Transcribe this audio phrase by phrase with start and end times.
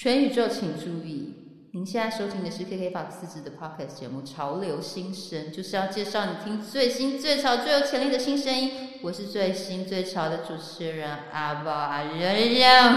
[0.00, 1.34] 全宇宙请注意！
[1.72, 8.70] 您现在收听的是 KK Box 自制的 Podcast 节目《潮流新声》，就是要介绍你听最新、最潮、最有潜力的新声音。
[9.02, 12.96] 我是最新最潮的主持人阿宝阿仁仁。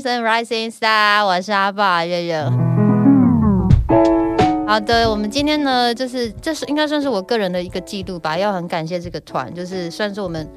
[0.00, 2.44] 声 Rising Star》，我是阿爸月月。
[4.66, 10.48] 好的，我们今天呢，就是这是应该算是我个人的一个记录吧，要很感谢这个团，就是算是我们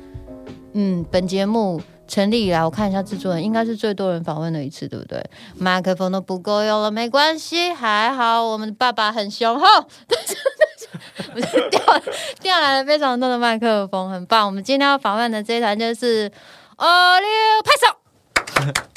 [0.74, 5.24] 嗯本节目成立以来，我看一下制作人应该是最多人访问的一次，对不对？
[5.56, 9.66] 麦克风都不够用了，没关系，还好我们的爸爸很雄厚，
[10.08, 11.82] 但是但是我就调
[12.42, 14.46] 调来了非常多的麦克风，很棒。
[14.46, 16.30] 我们今天要访问的这一团就是
[16.78, 17.28] 哦六
[17.64, 18.91] 拍手。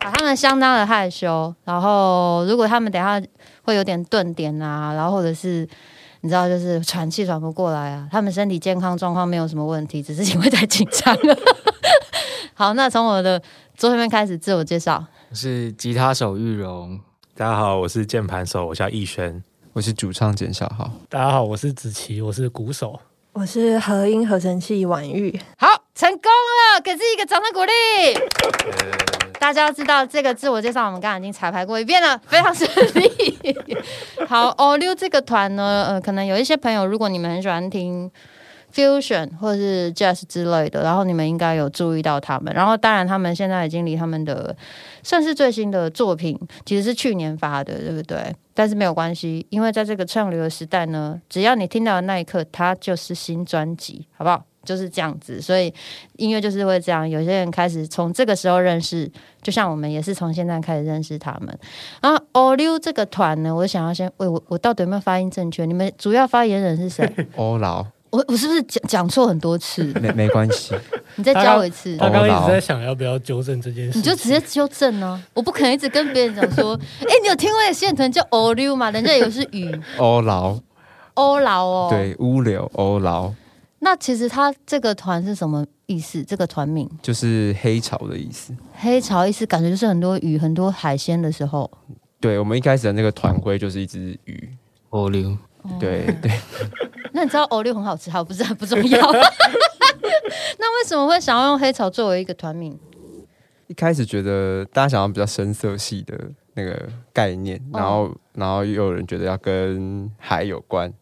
[0.00, 3.20] 啊，他们相当的害羞，然后如果他们等下
[3.62, 5.68] 会有点顿点啊，然后或者是
[6.20, 11.36] 你知道，就是喘气喘不过来啊，他们身体健康状况没有什么问题，只是因为太紧张了。
[12.54, 13.40] 好，那从我的
[13.76, 15.04] 左手边开始自我介绍。
[15.30, 16.98] 我是吉他手玉荣，
[17.36, 19.42] 大家好，我是键盘手，我叫逸轩。
[19.74, 20.90] 我是主唱简小豪。
[21.08, 22.98] 大家好，我是子琪，我是鼓手。
[23.32, 27.72] 我是合音合成器婉玉，好，成功了，给自己一个掌声鼓励。
[29.40, 33.58] 大家要知道，这个自我介绍我们刚刚已经彩排过一遍了，非常顺利。
[34.28, 38.08] 好，欧六这个团呢，呃，可能有一些朋友，如果你们很喜欢听
[38.72, 42.54] fusion 或是 jazz 之类的，然后你们应该有注意到他们。
[42.54, 44.56] 然后，当然他们现在已经离他们的
[45.02, 48.32] 算是最新的作品，其实是去年发的，对不对？
[48.54, 54.44] 但是没有关系，因为在这个畅流的时代呢，只要你听到的那一刻，它就是新专辑，好不好？
[54.68, 55.72] 就是这样子，所以
[56.16, 57.08] 音乐就是会这样。
[57.08, 61.58] 有些人开始从这个时候认识，就像我们也是从现在开始认识他们。
[62.02, 65.64] 然后 o l u 这个团呢，我想要先，喂，我我到底有没有发音正确？
[65.64, 67.10] 你们主要发言人是谁？
[67.36, 69.84] 欧劳我我是不是讲讲错很多次？
[70.00, 70.74] 没没关系，
[71.16, 71.96] 你再教我一次。
[71.96, 78.90] 他刚刚一直在想要不要纠正这件事，你就直接纠正呢、我不可能一直跟别人讲说，哎、你有听过一个线团叫 o l u 吗？
[78.90, 80.58] 人家以为是雨欧劳
[81.14, 83.30] 欧劳哦。，对乌流欧劳
[83.80, 86.22] 那其实他这个团是什么意思？
[86.24, 88.52] 这个团名就是黑潮的意思。
[88.74, 91.70] 黑潮意思感觉就是很多鱼、很多海鲜的时候。
[92.20, 94.48] 对我们一开始的那个团徽就是一只鱼，
[94.90, 95.38] 欧流，
[95.78, 96.32] 对对，
[97.12, 99.00] 那你知道欧六很好吃，好不是很不重要。
[100.58, 102.76] 那为什么会想要用黑潮作为一个团名？
[103.68, 106.18] 一开始觉得大家想要比较深色系的
[106.54, 110.92] 那个概念，然后然后又有人觉得要跟海有关，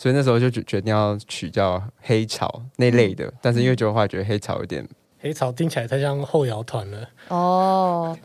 [0.00, 4.88] 所以那时候就决决定要取叫黑潮那类的，但是因为觉得后觉得黑潮有点
[5.20, 7.06] 黑潮听起来太像后摇团了。
[7.28, 8.16] 哦，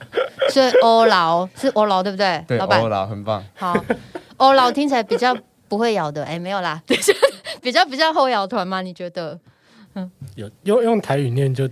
[0.51, 2.41] 所以欧劳是欧劳对不对？
[2.47, 3.75] 对老板欧劳很棒，好，
[4.37, 5.35] 欧劳听起来比较
[5.67, 6.81] 不会摇的，哎，没有啦，
[7.61, 8.81] 比较比较后摇团吗？
[8.81, 9.37] 你觉得？
[9.95, 11.69] 嗯有用用台语念就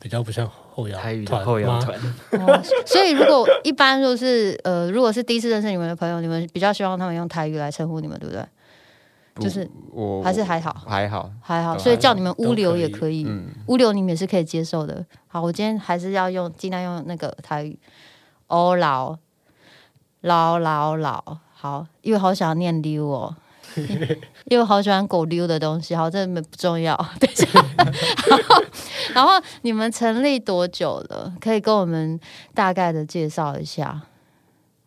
[0.00, 1.96] 比较不像后摇台语后摇团，
[2.32, 8.44] 哦，所以如果一般就是呃，如果是第一次认识你们的朋友，你们比较希望他们用台语来称呼你们，对不对？
[9.34, 13.26] 不就是我还是还好，还好，还好，所以叫你们物流也可以，
[13.66, 15.04] 物，流你们也是可以接受的。
[15.28, 17.78] 好，我今天还是要用尽量用那个台语，
[18.48, 19.16] 哦老
[20.22, 23.36] 老老老，好，因为好想念溜哦。
[24.50, 26.96] 因为我好喜欢狗溜的东西，好，这不重要。
[27.20, 27.46] 等一下，
[28.48, 28.60] 好
[29.14, 31.32] 然后你们成立多久了？
[31.40, 32.18] 可以跟我们
[32.52, 34.02] 大概的介绍一下。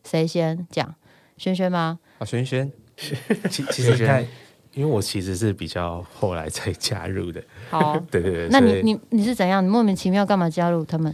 [0.04, 0.94] 谁先讲？
[1.38, 2.00] 轩轩吗？
[2.20, 2.70] 啊，轩轩，
[3.50, 4.26] 其其实看，
[4.74, 8.48] 因为我其实是比较后来才加入的， 好，对对对。
[8.50, 9.64] 那你你你是怎样？
[9.64, 11.14] 你莫名其妙干嘛加入他们？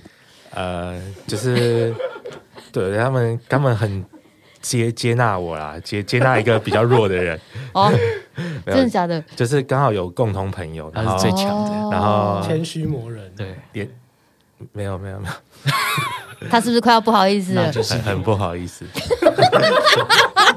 [0.51, 1.93] 呃，就是
[2.71, 4.03] 对他们，他们很
[4.61, 7.39] 接接纳我啦，接接纳一个比较弱的人，
[7.73, 7.91] 哦，
[8.65, 9.21] 真的假的？
[9.35, 11.71] 就是刚好有共同朋友，他是最强的。
[11.71, 13.89] 哦然后谦虚磨人，对，也
[14.73, 17.71] 没有没有没有，他是不是快要不好意思了？
[17.71, 18.85] 就是很很不好意思，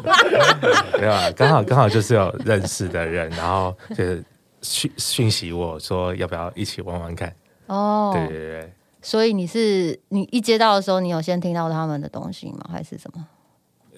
[1.00, 4.24] 没有啊，刚好刚好就是有认识的人，然后就是
[4.62, 7.34] 讯讯息我说要不要一起玩玩看，
[7.66, 8.72] 哦，对对对。
[9.04, 12.70] 所以你是你一接到的时候，你有先听到他们的东西吗？
[12.70, 13.26] 还是什么？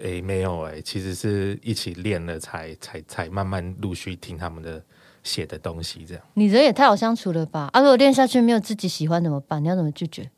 [0.02, 4.82] 诶，没有诶，其实是一起练了才才才慢慢陆续听他们的
[5.22, 6.22] 写的东西，这样。
[6.34, 7.68] 你人也太好相处了吧？
[7.72, 9.62] 啊，如果练下去没有自己喜欢怎么办？
[9.62, 10.30] 你要怎么拒绝？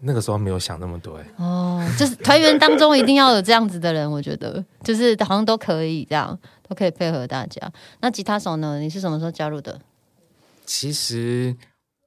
[0.00, 7.70] 那个时候没有想那么多，哎，哦，就是团员当中一定要有这样子的人，我觉得就是好像都可以这样，都可以配合大家。
[8.00, 8.78] 那吉他手呢？
[8.80, 9.80] 你是什么时候加入的？
[10.64, 11.54] 其实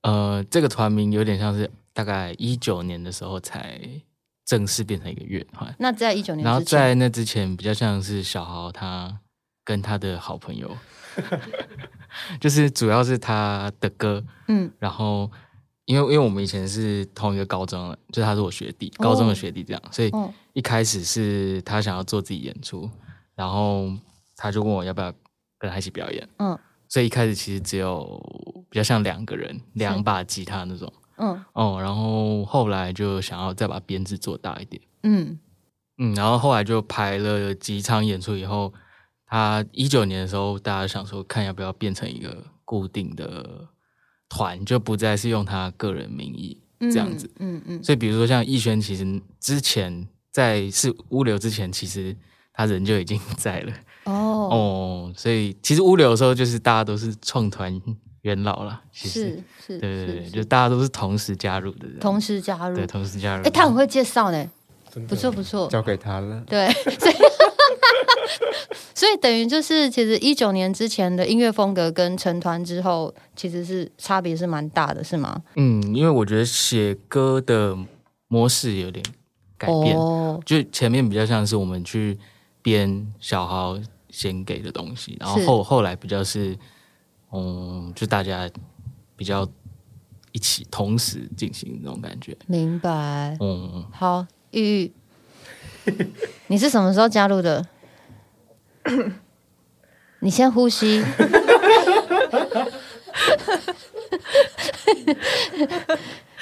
[0.02, 3.80] 呃，这个团名有点像是大概一九年的时候才
[4.46, 9.20] 正式变成一个乐团，那在一九年然后在那之前比较像是小豪他
[9.64, 10.76] 跟他的好朋友，
[12.42, 15.30] 就是主要是他的歌，嗯，然后
[15.86, 22.90] 因为因为我们以前是同一个高中的，就是他是我学弟，高中的学弟这样，所以哦一开始是他想要做自己演出，
[23.36, 23.92] 然后
[24.36, 25.14] 他就问我要不要
[25.58, 26.58] 跟他一起表演，嗯
[26.88, 28.22] 所以一开始其实只有
[28.70, 34.80] 比较像两个人，两把吉他那种，嗯哦，然后后来就想要再把编制做大一点。
[35.02, 35.40] 嗯
[35.98, 38.72] 嗯，然后后来就排了几场演出以后，
[39.26, 43.68] 他一九年的时候，大家想说看要不要变成一个固定的
[44.34, 47.30] 团，就不再是用他个人名义嗯，这样子。
[47.38, 52.18] 嗯嗯，所以比如说像逸轩，其实之前在是物流之前，其实
[52.52, 53.72] 他人就已经在了
[54.06, 54.12] 哦，
[54.50, 55.14] 哦。
[55.16, 57.80] 所以其实物流的时候，就是大家都是创团
[58.22, 62.88] 元老了，其实是是，对对对，就大家都是同时加入的人，同时加入对。
[62.88, 63.44] 同时加入。
[63.44, 64.50] 哎，他很会介绍呢，
[65.08, 65.68] 不错不错。
[65.68, 66.44] 交给他了。
[66.48, 66.68] 对，
[67.00, 67.16] 所 以
[68.96, 75.42] 所以等于就是，其实一九年之前的音乐风格跟成团之后，其实是差别是蛮大的，是吗？
[75.56, 77.78] 嗯，因为我觉得写歌的
[78.28, 79.04] 模式有点
[79.58, 82.18] 改变，哦，就前面比较像是我们去
[82.62, 83.78] 编小豪
[84.10, 86.58] 先给的东西，然后后后来比较是，
[87.32, 88.50] 嗯，就大家
[89.16, 89.48] 比较
[90.32, 92.36] 一起同时进行那种感觉。
[92.48, 93.38] 明白。
[93.40, 94.92] 嗯，好，玉玉，
[96.48, 97.66] 你是什么时候加入的？
[100.20, 101.04] 你先呼吸。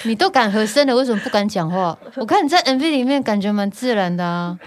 [0.04, 1.98] 你都敢和声了，为什么不敢讲话？
[2.16, 4.58] 我看你在 MV 里面感觉蛮自然的啊。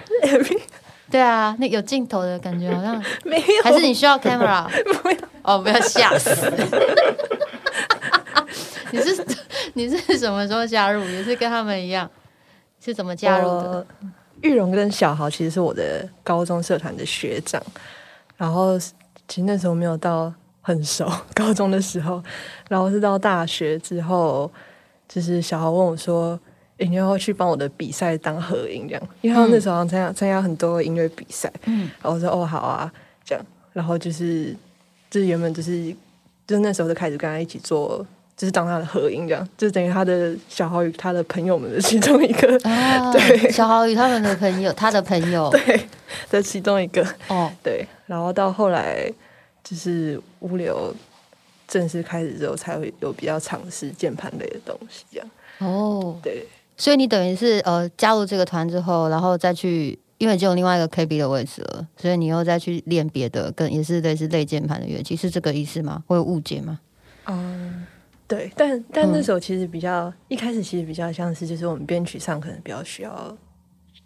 [1.10, 4.66] 对啊，那有镜头的感觉，好像没有，还是你需要 camera？
[5.42, 6.30] 哦，不要吓死！
[8.90, 9.26] 你是
[9.74, 11.04] 你是什么时候加入？
[11.04, 12.10] 也是跟他们一样，
[12.82, 13.86] 是怎么加入的？
[14.44, 17.62] 我玉荣跟小豪其实是我的高中社团的学长，
[18.36, 22.22] 然后其实那时候没有到很熟，高中的时候，
[22.68, 24.50] 然后是到大学之后，
[25.08, 26.38] 就是小豪问我说
[26.76, 32.92] ：“诶你要去帮我的比赛当合影这样？”因为他那时候好像参加参加很多音乐比赛，嗯然后我说：“哦，好啊。”
[33.24, 34.54] 这样，然后就是
[35.08, 35.90] 就是原本就是
[36.46, 38.06] 就是那时候就开始跟他一起做。
[38.36, 45.80] 就是当他的合影这样，就是等于他的小豪与他的朋友们的其中一个，啊， 对小豪与他们的朋友，他的朋友， 对
[46.30, 49.10] 的其中一个，哦， 对，然后到后来
[49.62, 50.94] 就是物流
[51.68, 56.46] 正式开始之后，才会有比较尝试键盘类的东西，这样哦，对。
[56.76, 66.02] 所以你等于是呃加入这个团之后，然后再去，因为已经有另外一个 KB 的位置了，所以你又再去练别的，跟也是类似类键盘的乐器，是这个意思吗？
[66.08, 66.80] 会有误解吗？
[67.26, 67.86] 嗯，
[68.36, 73.36] 对，但但嗯那时候其实比较、一开始其实比较像是，就是我们编曲上可能比较需要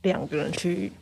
[0.03, 0.93] 两个人去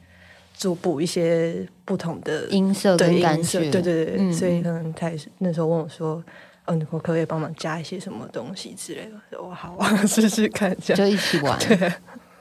[0.54, 6.23] 做补一些不同的音色跟感觉，对对对，嗯所以可能他也是那时候问我说。
[6.68, 9.40] 嗯，我可不可以帮忙加一些什么东西之类的？
[9.40, 10.99] 我好啊， 试试看这样。
[10.99, 11.56] 就一起玩。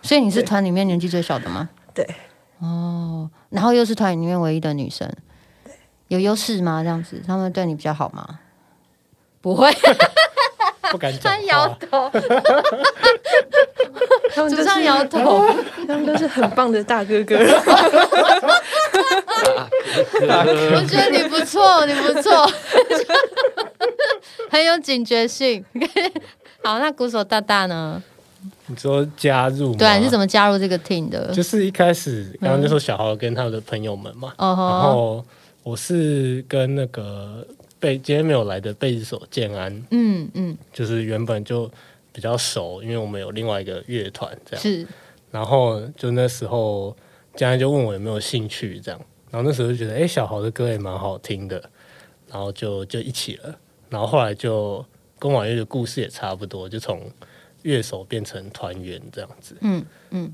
[0.02, 1.70] 所以你是团里面年纪最小的吗？
[1.94, 2.04] 对，
[2.58, 5.08] 哦，然后又是团里面唯一的女生。
[6.08, 6.82] 有优势吗？
[6.82, 8.40] 这样子，他们对你比较好吗？
[9.42, 9.70] 不会，
[10.96, 11.78] 不敢讲他摇话。
[11.92, 12.10] 头，
[14.34, 15.46] 他们就是主唱摇头。
[15.86, 17.36] 他们都是很棒的大哥哥。
[20.74, 22.50] 我觉得你不错，你不错，
[24.50, 25.64] 很有警觉性。
[26.64, 28.02] 好，那鼓手大大呢？
[28.68, 29.76] 你说加入？
[29.76, 31.32] 对啊，你是怎么加入这个 team 的？
[31.34, 35.24] 就是一开始刚刚就说小豪跟他的朋友们嘛，然后
[35.62, 37.46] 我是跟那个
[37.80, 41.70] 贝今天没有来的贝斯手建安，嗯嗯，就是原本就
[42.12, 44.88] 比较熟，因为我们有另外一个乐团这样，是。
[45.32, 46.96] 然后就那时候
[47.36, 51.70] 建安就问我有没有兴趣这样，然后那时候就觉得哎、诶小豪的歌也蛮好听的，
[52.30, 54.84] 然后就就一起了，然后后来就
[55.20, 57.02] 跟婉月的故事也差不多，就从
[57.64, 60.32] 乐手变成团员这样子，嗯嗯。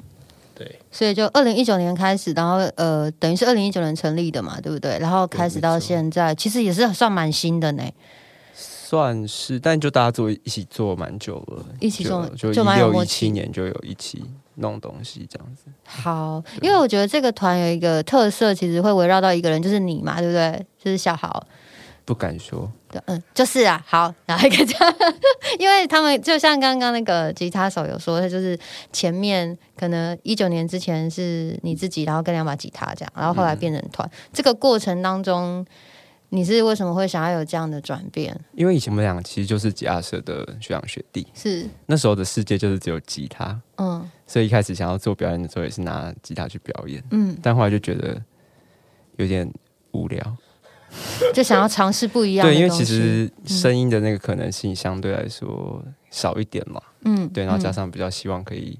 [0.56, 0.80] 对。
[0.92, 4.98] 所以就二零一九年开始，然后呃，等于是二零一九年成立的嘛，对不对？
[5.00, 7.84] 然后开始到现在，其实也是算蛮新的呢。
[8.54, 14.22] 算是，但就大家做一起做蛮久了，一起做就一六一七年就有一起
[14.56, 15.64] 弄东西这样子。
[15.86, 20.66] 好，因为我觉得这个团有一个特色，其实会围绕到一个人，就是你嘛，对不对？
[20.78, 21.48] 就是小豪。
[22.04, 24.96] 不敢说，对，嗯，就是啊，好， 然后一个这样，
[25.60, 28.58] 因为他们就像刚刚那个吉他手有说，他就是
[28.92, 35.66] 前面可能一九年之前是你自己，然后跟两把吉他这样，然后后来变成团，这个过程当中，
[36.30, 38.40] 你是为什么会想要有这样的转变？
[38.54, 48.22] 因为以前我们俩其实就是吉他社的学长学弟，是，那时候的世界就是只有吉他，嗯所以一开始想要做表演的时候也是拿吉他去表演，嗯，但后来就觉得
[49.18, 49.52] 有点
[49.92, 50.38] 无聊。
[51.34, 56.82] 就想要尝试不一样的对，因为其实声音的那个可能性相对来说少一点嘛。
[57.06, 58.78] 嗯，对，然后加嗯上比较希望可以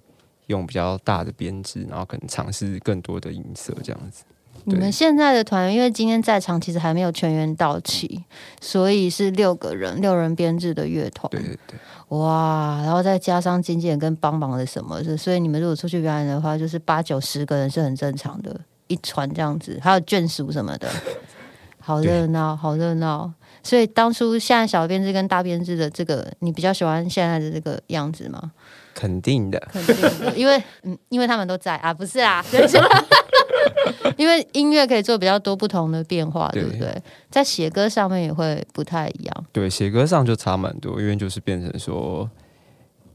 [0.48, 4.24] 用比较大的编制，然后可能尝试更多的音色这样子。
[4.66, 8.24] 你们现在的团员，因为今天在场其实还没有全员到齐，
[8.60, 11.28] 所以是六个人，六人编制的乐团。
[11.32, 20.88] 对对对，哇，然后再加上经纪人跟帮忙的什么的，所以你们如果出去表演的话，就是八九十个人是很正常的，一团这样子，还有眷属什么的，
[21.82, 23.32] 好热闹，好热闹。
[23.64, 28.52] 所以当初现在小编制跟大编制的这个，你比较喜欢现在的这个样子吗？
[28.94, 29.60] 肯定的。
[29.72, 32.66] 肯定的，因为嗯，因为他们都在啊，不是啊，对
[34.18, 37.04] 因为音乐可以做比较多不同的变化，对不对对？
[37.30, 42.30] 在写歌上面也会不太一样，对，写歌上就差蛮多，因为就是变成说，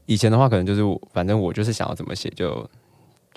[0.05, 0.81] 以前的话可能就是，
[1.13, 2.67] 反正我就是想要怎么写就，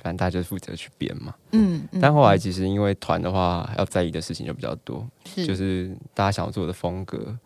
[0.02, 1.34] 反正大家就负责去编嘛。
[1.52, 7.36] 嗯，嗯但后来其实因为团的话，要在意的事情就比较多，是就是大家想要做的风格，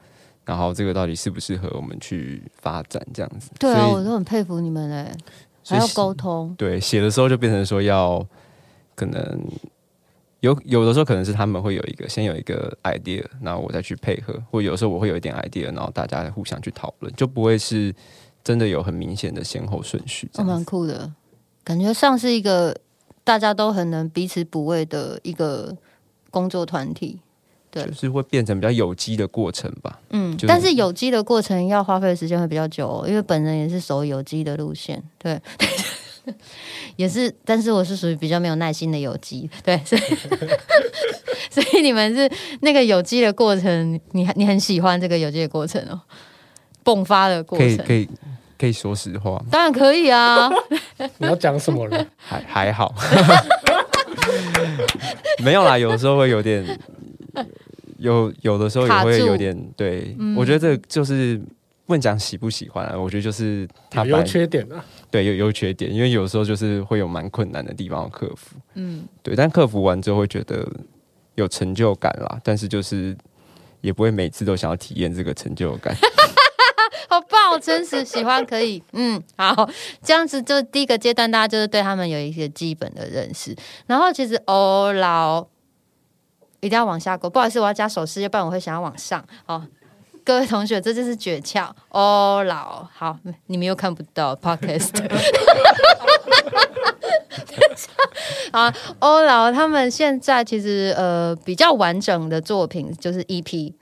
[0.45, 3.51] 然后这个到底适不适合我们去发展这样子。
[3.59, 5.17] 对啊，我都很佩服你们哎，
[5.67, 8.25] 还要沟通，对，写的时候就变成说要
[8.95, 9.41] 可能
[10.41, 17.95] 有有的时候可能是他们会有一个先有一个 idea，然后我再去配合，或有时候我会有一点 idea，然后大家互相去讨论，就不会是
[18.45, 20.65] 真的有很明显的先后顺序这哦，蛮。
[20.65, 21.11] 酷的，
[21.65, 22.77] 感觉像是一个
[23.25, 25.75] 大家都很能彼此补位的一个
[26.31, 27.19] 工作团体。
[27.71, 29.99] 对就是会变成比较有机的过程吧。
[30.11, 35.37] 嗯，就是但是有机的过程要花费的时间会比较久、哦，因为本人也是走有机的路线，对，
[36.95, 40.03] 也是，但是我是属于比较没有耐心的有机，对，所以
[41.51, 42.31] 所以你们是
[42.61, 46.01] 那个有机的过程，你你很喜欢这个有机的过程哦，
[46.85, 48.09] 迸发的过程，可以可以
[48.59, 49.33] 可以说实话。
[49.33, 50.51] 吗，当然可以啊，
[51.19, 52.07] 你要讲什么了？
[52.17, 52.95] 还还好，
[55.45, 56.65] 没有啦，有的时候会有点，
[57.99, 60.35] 有有的时候也会有点对，嗯。
[60.37, 61.37] 我觉得这就是
[61.87, 64.85] 不能讲喜不喜欢啊，我觉得就是他有优缺点啊。
[65.11, 70.67] 对有优缺点，因为有时候就是会有蛮困难的地方要克服，嗯，对，但克服完之后会觉得
[71.37, 73.17] 有成就感啦，但是就是
[73.81, 75.95] 也不会每次都想要体验这个成就感。
[77.09, 79.69] 好棒，我真实喜欢，可以，嗯，好，
[80.03, 83.55] 这样子就第一个阶段，大家就是对他们有一些基本的认识，
[83.87, 85.47] 然后其实欧老
[86.61, 89.63] 一定要往下勾，不好意思，我要加手势，要不然我会想要往上好。
[90.25, 93.19] 各位同学，这就是诀窍欧老，好，
[93.49, 94.89] 你们又看不到 podcast。
[98.51, 103.75] 啊，欧老他们现在其实呃比较完整的作品就是 EP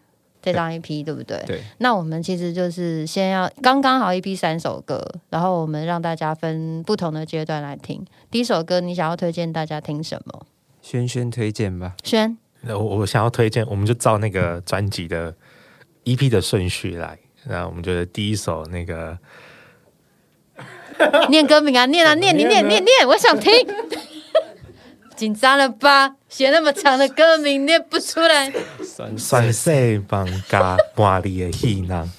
[0.43, 1.43] 这张 EP 对不对？
[1.47, 8.05] 对，那我们其实就是先要刚刚好一批三首歌，然后我们让大家分不同的阶段来听。
[8.31, 10.47] 第一首歌，你想要推荐大家听什么？
[10.83, 15.33] 轩轩推荐吧，轩，那我我想要推荐，我们就照那个专辑的
[16.05, 17.17] EP 的顺序来。
[17.45, 19.17] 那我们觉得第一首那个
[21.29, 23.53] 念歌名啊，念啊，念， 你念，念，念，我想听。
[25.23, 26.17] 紧张了吧？
[26.29, 28.53] 写那么长的歌名念不出来，
[28.83, 29.71] 酸酸色
[30.09, 32.11] 芒加满里的戏囊，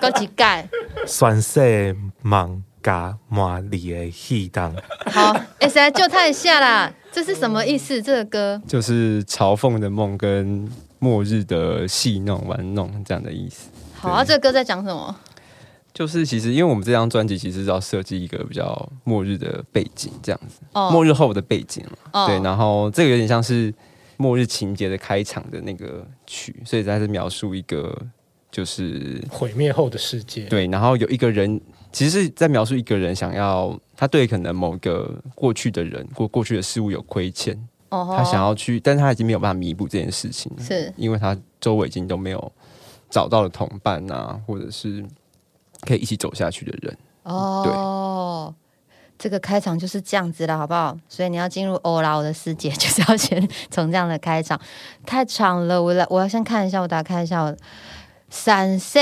[0.00, 0.68] 高级盖。
[1.04, 1.60] 酸色
[2.22, 4.72] 芒加满里的戏囊。
[5.06, 6.92] 好，哎、谁来救他一下啦？
[7.10, 8.00] 这是什么意思？
[8.00, 13.68] 这个歌就是嘲讽的梦跟末日的戏弄玩弄这样的意思。
[13.98, 15.16] 好啊，这个歌在讲什么？
[15.96, 20.90] 就是其实因为我们这张专辑其实是要设计一个比较末日的背景这样子，哦。
[20.90, 21.82] 末日后的背景
[22.26, 23.72] 对，然后这个有点像是
[24.18, 27.96] 末日情节的开场的那个曲，所以它是描述一个
[28.50, 31.58] 就是毁灭后的世界，对，然后有一个人，
[31.90, 40.92] 其实是在描述一个人想要他对可能某个过去的人或过去的事物有亏欠，哦他想要去，但是他已经没有办法弥补这件事情了，是。
[40.94, 42.52] 因为他周围已经都没有
[43.08, 45.02] 找到了同伴啊，或者是
[45.86, 46.98] 可以一起走下去的人。
[47.22, 48.54] 哦，
[49.16, 50.96] 这个开场就是这样子了，好不好？
[51.08, 54.60] 所以你要进入欧劳的世界，就是要先从这样的开场。
[55.06, 57.56] 太长了，我来，我要先看一下，我打开一下我。
[58.28, 58.98] 闪色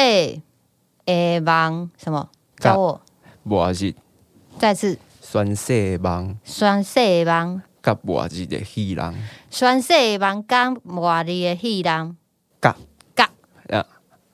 [1.06, 2.28] 诶芒什么？
[2.58, 3.00] 教我
[3.42, 3.94] 末日
[4.58, 4.98] 再次。
[5.20, 9.14] 酸色梦酸色芒，甲末日的戏人，
[9.50, 12.16] 酸色芒甲末日的戏人
[12.60, 12.76] 甲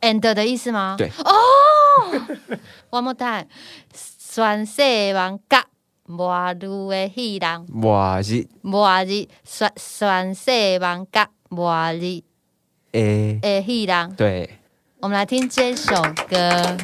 [0.01, 0.97] 甲啊 end 的意思吗？
[0.97, 1.09] 对。
[1.09, 1.33] 哦
[2.91, 3.47] ，one more time，
[3.93, 4.83] 酸色
[5.15, 5.67] 芒甲
[6.07, 7.67] 末日的戏人。
[7.69, 8.47] 末日。
[8.63, 9.29] 末日。
[9.45, 12.23] 全全世王甲末日。
[12.93, 14.59] 诶，的戏人，对，
[15.01, 15.95] 我们来听这首
[16.29, 16.77] 歌。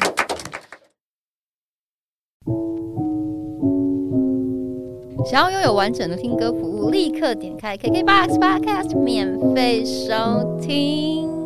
[5.29, 11.36] 想要拥有完整的听歌服务，立刻点开 KKBOX Podcast 免费收听。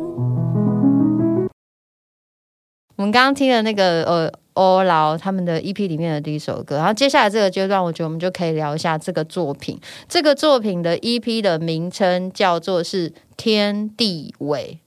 [3.01, 9.79] 我们刚刚听了那个呃欧劳他们的 EP 里面的第一首歌，然后接下来这个阶段，我觉得我们就可以聊一下这个作品。
[10.07, 14.79] 这个作品的 EP 的名称叫做是《天地尾》。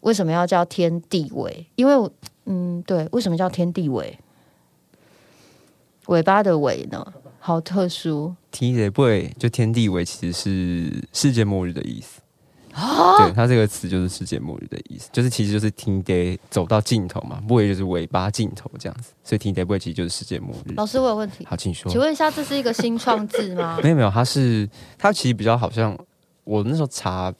[0.00, 1.64] 为什么要叫天地尾？
[1.76, 2.10] 因为
[2.46, 4.18] 嗯，对，为什么叫天地尾？
[6.06, 7.06] 尾巴的尾呢？
[7.38, 12.20] 好特殊天地尾就天地尾其实是世界末日的意思。
[12.72, 13.18] 啊！
[13.18, 20.74] 对，它这个词就是世界末日的意思，就是其实就是天地走到尽头嘛，尾就是尾巴尽头这样子，所以天地尾其实就是世界末日。
[20.76, 22.00] 老师，我有问题，好，请说请。
[22.00, 23.78] 问一下，这是一个新创字吗？
[23.82, 25.96] 没有没有，它是它其实比较好像
[26.44, 27.32] 我那时候查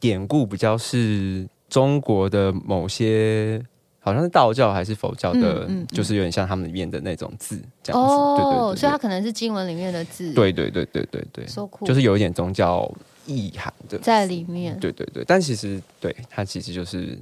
[0.00, 3.62] 典故比较是中国的某些。
[4.00, 8.16] 好像是道教还是佛教的，嗯嗯嗯就是有点像他们里面的那种字这样子。
[8.16, 12.90] 对对对所以它可能是经文里面的字，对对对对对对，，so cool，就是有一点宗教
[13.28, 13.96] 意涵的。
[13.98, 17.16] 在里面，对对对，但其实对它其实就是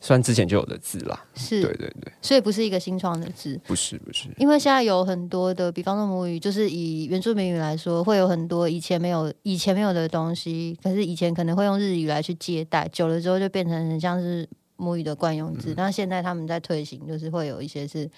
[0.00, 1.24] 算之前就有的字啦。
[1.34, 3.58] 是，对对对，所以不是一个新创的字。
[3.64, 4.28] 不是不是。
[4.36, 15.72] 因为现在有很多的，比方说母语，就是以原住民语来说，会有很多以前没有、以前没有的东西，可是以前可能会用日语来去接待，久了之后就变成很像是母语的惯用字。
[15.76, 18.10] 那、现在他们在推行，就是会有一些是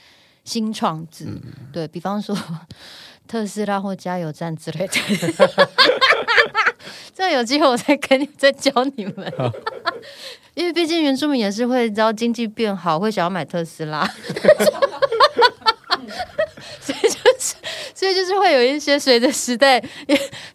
[0.45, 1.27] 新创字，
[1.71, 2.35] 对比方说
[3.29, 4.95] 特斯拉或加油站之类的。
[7.15, 9.33] 这样有机会我再跟你再教你们，
[10.55, 14.09] 因为毕竟原住民也是会，只要经济变好，会想要买特斯拉。
[17.95, 19.83] 所以就是会有一些随着时代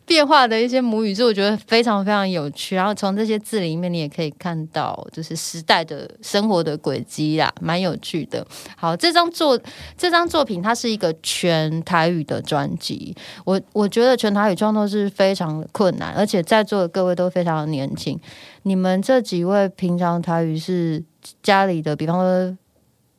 [0.06, 2.76] 变化的一些母语，所以我觉得非常非常有趣。
[2.76, 8.46] 然后从这些字里面，你也可以看到就是时代的生活的轨迹啦，蛮有趣的。
[8.76, 9.60] 好，这张作
[9.98, 18.20] 这张作品它是一个全台语的专辑，我我觉得全台语创作是非常困难，而且在座的各位都非常的年轻。
[18.64, 21.02] 你们这几位平常台语是
[21.42, 22.58] 家里的，比方说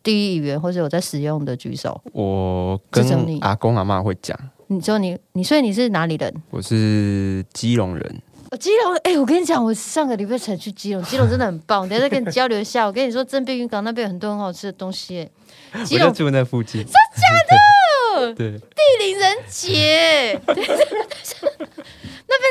[0.02, 2.00] 第一语言或者有在使用的举手。
[2.12, 3.04] 我跟
[3.40, 6.34] 阿公阿妈会讲，你说你你所以你是哪里人？
[6.50, 11.86] 我是基隆人，我基隆，哎、我跟你讲，我上个礼拜才去基隆，基隆真的很棒。
[11.88, 12.86] 等下再跟你交流一下。
[12.86, 15.28] 我跟你说，正滨渔港那边有很多很好吃的东西、
[15.72, 16.82] 哎基隆住那附近。
[16.82, 18.34] 真假的？
[18.34, 18.58] 对，地
[18.98, 20.66] 灵人杰，那边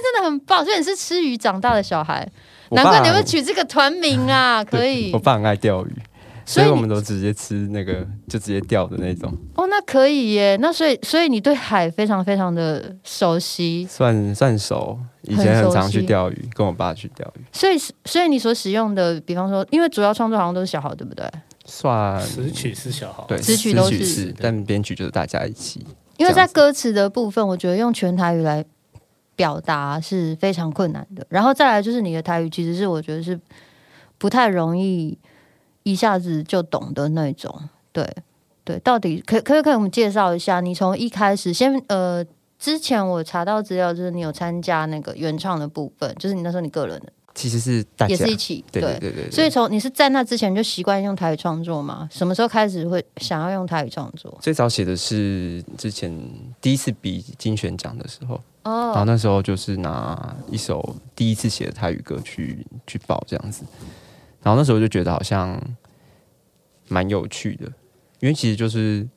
[0.03, 0.63] 真的很棒。
[0.63, 2.25] 所以你是吃鱼长大的小孩，
[2.71, 5.19] 难怪你会取这个团名啊， 可以我。
[5.19, 5.93] 爸很爱钓鱼，
[6.53, 10.57] 所以我们都直接吃那个就直接钓的那种，哦，那可以耶。
[10.59, 14.97] 那所以所以你对海非常非常的熟悉，算算熟。
[15.23, 21.29] 以前很常去钓鱼，跟我爸去钓鱼，所以所以你所使用的，比方说，因为主要创作好像都是小豪，对不对？
[21.65, 25.85] 算词曲是小豪，对，词曲都是是，但编曲就是大家一起。
[26.17, 28.65] 因为在歌词的部分，我觉得用全台语来
[29.35, 31.23] 表达是非常困难的。
[31.29, 33.39] 然后再来就是你的台语，其实是我觉得是
[34.17, 35.15] 不太容易
[35.83, 37.53] 一下子就懂的那种。
[37.91, 38.07] 对
[38.63, 42.23] 对，到底可可以可以我们介绍一下，你从一开始先呃
[42.59, 52.07] 之前我查到资料，就是你有参加那个原创的部分，就是你那时候你个人的其实是大家也是一起对对对对对，所以从你是在那之前就习惯用台语创作吗？
[52.11, 54.37] 什么时候开始会想要用台语创作？
[54.41, 56.13] 最早写的是之前
[56.61, 63.63] 第一次比金选奖的时候，然后哦，那时候就是拿一首第一次写的台语歌去去报这样子，
[64.41, 65.61] 然后那时候就觉得好像
[66.87, 67.65] 蛮有趣的，
[68.19, 69.07] 因为其实就是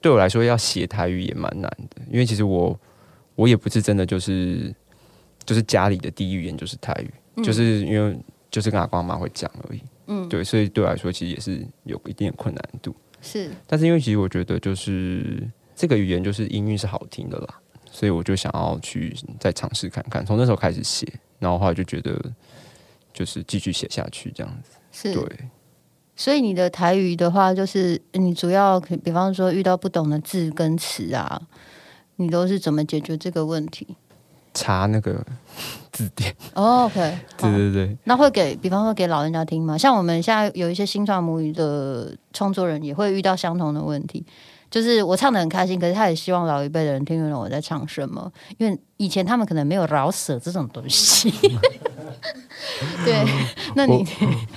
[0.00, 2.78] 对我来说要写台语也蛮难的，因为其实我
[3.34, 4.74] 我也不是真的就是
[5.44, 8.18] 就是家里的第一语言就是台语，就是因为
[8.50, 12.94] 就是跟阿公阿妈会讲而已，嗯，对，所以对我来说其实也是有一定的困难度。
[13.20, 20.24] 是但是因为其实我觉得就是这个语言就是音韵是好听的啦，所以我就想要去再尝试看看。
[20.24, 21.06] 从那时候开始写，
[21.38, 22.20] 然后后来就觉得
[23.14, 24.76] 就是继续写下去这样子。
[24.92, 25.24] 是，对，
[26.14, 31.40] 所以你的台语的话，就是你主要可比方说遇到不懂的字跟词啊，
[32.16, 33.96] 你都是怎么解决这个问题？
[34.52, 35.24] 查那个
[35.90, 39.76] 字典，哦，OK， 对对对，那会给，比方说给老人家听吗？
[39.76, 44.24] 像我们现在有一些新创母语的创作人，也会遇到相同的问题。
[44.74, 51.32] 就是我唱的很开心，可是他也希望老一辈的人听得懂我在唱什么，因为以前他们可能没有饶舌这种东西。
[53.06, 53.24] 对，
[53.76, 54.04] 那你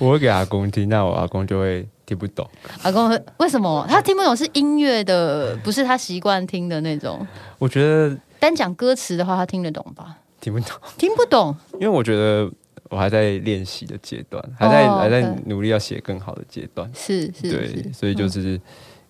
[0.00, 2.44] 我会给阿公听，那我阿公就会听不懂。
[2.82, 7.24] 阿公为什么他听不懂是音乐的，不是他习惯听的那种？
[7.60, 10.18] 我觉得单讲歌词的话，他听得懂吧？
[10.40, 12.50] 听不懂，听不懂，因为我觉得
[12.90, 16.90] 我还在练习的阶段，还在、哦还在努力要写更好的阶段。
[16.92, 18.60] 是是对，是，所以就是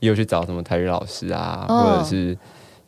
[0.00, 1.82] 也有去找什么台语老师啊，哦。
[1.82, 2.36] 或者是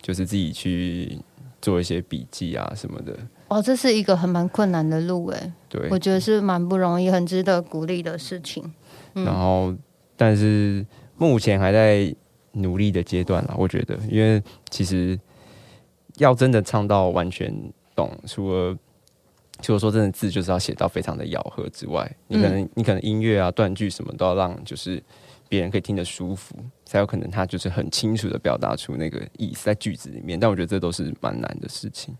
[0.01, 1.19] 就是自己去
[1.61, 3.17] 做一些笔记啊什么的。
[3.49, 8.73] 哦，这是一个很蛮困难的路哎，对，我觉得是蛮不容易，很值得鼓励的事情。
[9.15, 9.25] 嗯。
[9.25, 9.75] 然后
[10.17, 12.15] 但是目前还在
[12.53, 15.19] 努力的阶段啦，我觉得，因为其实
[16.17, 17.53] 要真的唱到完全
[17.95, 18.77] 懂，除了
[19.61, 25.03] 除了说真的字就是要写到非常的咬合之外，你可能、你可能音乐啊断句什么都要让就是
[25.49, 26.57] 别人可以听得舒服，
[26.91, 30.41] 才有可能他就是很清楚的表达出那个意思在句子里面。
[30.41, 32.17] 但我觉得这都是蛮难的事情，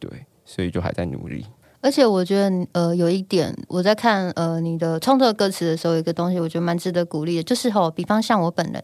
[0.00, 0.10] 对，
[0.44, 1.46] 所以就还在努力。
[1.80, 8.82] 而且我觉得，呃，有一点我在看呃你的创作歌词的时候，有一个东西我觉得蛮值得鼓励的，就是吼，比方像我本人，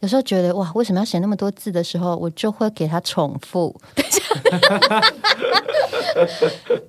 [0.00, 3.74] 有时候觉得哇，为什么要写那么多字的时候，我就会给他重复。
[3.94, 4.20] 等一下，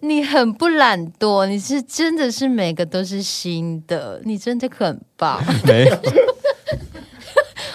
[0.02, 5.42] 你很不懒惰，你是真的是每个都是新的，你真的很棒。
[5.66, 5.98] 没有，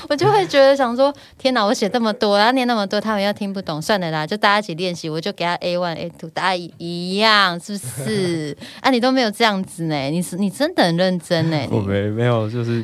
[0.08, 8.56] 我就会觉得想说，天哪，我写这么多，要念那么多，他们要听不懂，算了啦，就大家一起练习，我就给他 A one A two，大家一一样，是不是？
[8.80, 12.80] 啊，你都没有这样子呢，你是你真的很认真呢，我没没有，就是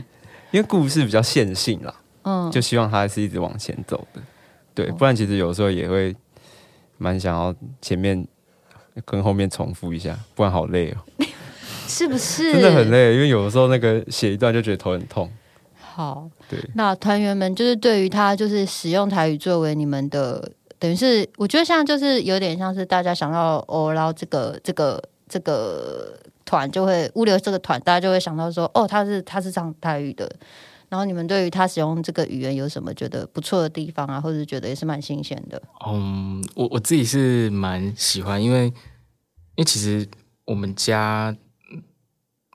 [0.50, 1.94] 因为故事比较线性啦。
[2.26, 4.20] 嗯，就希望它是一直往前走的，
[4.74, 6.14] 对，不然其实有时候也会
[6.96, 8.26] 蛮想要前面
[9.04, 11.24] 跟后面重复一下，不然好累哦，
[11.86, 12.52] 是不是？
[12.52, 12.90] 真的很。
[12.90, 15.30] 累，因为有的时候那个写一段就觉得头很痛，
[15.94, 30.28] 好，对，那团员们就是对于他就是使用台语作为你们的，等于是我觉得像就是有点像是大家想到哦，然后这个这个这个团就会物流这个团，大家就会想到说哦，他是他是唱台语的。
[30.90, 35.60] 然后你们对于他使用这个语言有什么觉得不错的地方啊，或者觉得也是蛮新鲜的？
[35.86, 38.72] 嗯，我我自己是蛮喜欢，因为因
[39.58, 40.06] 为其实
[40.44, 41.34] 我们家，
[41.72, 41.82] 嗯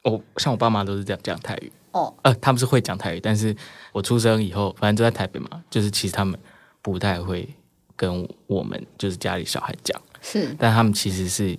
[0.04, 3.56] 我像我爸妈都是这样讲台语，哦，呃，他们是会讲台语，但是
[3.92, 6.40] 我出生以后，反正就在台北嘛，就是其实他们
[6.82, 7.48] 不太会
[7.96, 11.58] 跟我们就是家里小孩讲，是，但他们其实是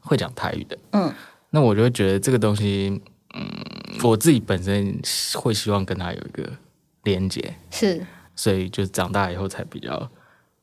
[0.00, 0.78] 会讲台语的。
[0.92, 1.12] 嗯，
[1.50, 3.00] 那我就会觉得这个东西，
[3.34, 3.46] 嗯，
[4.02, 5.00] 我自己本身
[5.34, 6.50] 会希望跟他有一个
[7.04, 10.10] 连接，是，所以就长大以后才比较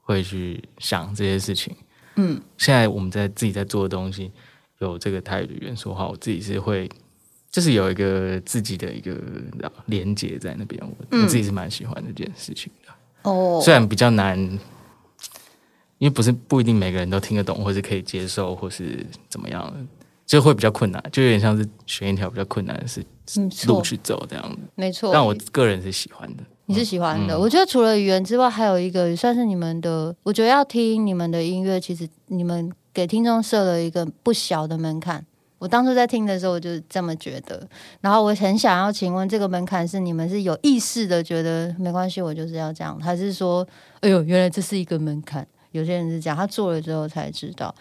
[0.02, 1.76] 会去想这些事情。
[2.18, 4.32] 嗯，现在我们在自己在做的东西
[4.80, 6.90] 有这个台语的元素的话，我自己是会，
[7.56, 9.16] 就是有一个自己的一个
[9.86, 12.92] 连接在那边，我、嗯我自己是蛮喜欢这件事情的。
[13.32, 14.38] 哦，虽然比较难，
[15.98, 19.74] 因为不是不一定每个人都听得懂，或是可以接受，或是怎么样，
[20.26, 23.02] 就会比较困难，就有点像是选一条比较困难的事
[23.68, 24.58] 路去走这样子。
[24.76, 25.14] 没错。
[25.14, 26.44] 但我个人是喜欢的。
[26.66, 27.36] 你是喜欢的。
[27.36, 30.14] 嗯我觉得除了语言之外，还有一个也算是你们的。
[30.24, 35.26] 我觉得要听你们的音乐，其实你们给听众设了一个不小的门槛。
[35.66, 37.68] 我当初在听的时候，我就这么觉得。
[38.00, 43.68] 然后我很想要请问，这个门槛是你们是有意识的觉得没关系，我就是要这样，还是说，
[44.02, 45.46] 哎呦，原来这是一个门槛？
[45.72, 47.74] 有些人是这样，他做了之后才知道。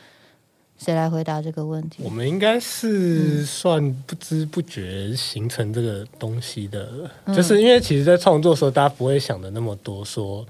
[0.79, 2.09] 谁来回答这个问题我？
[2.09, 6.89] 们应该是算不知不觉形成这个东西的，
[7.37, 10.43] 就是因为其实，在创作的时候，大家不会想的那么多，说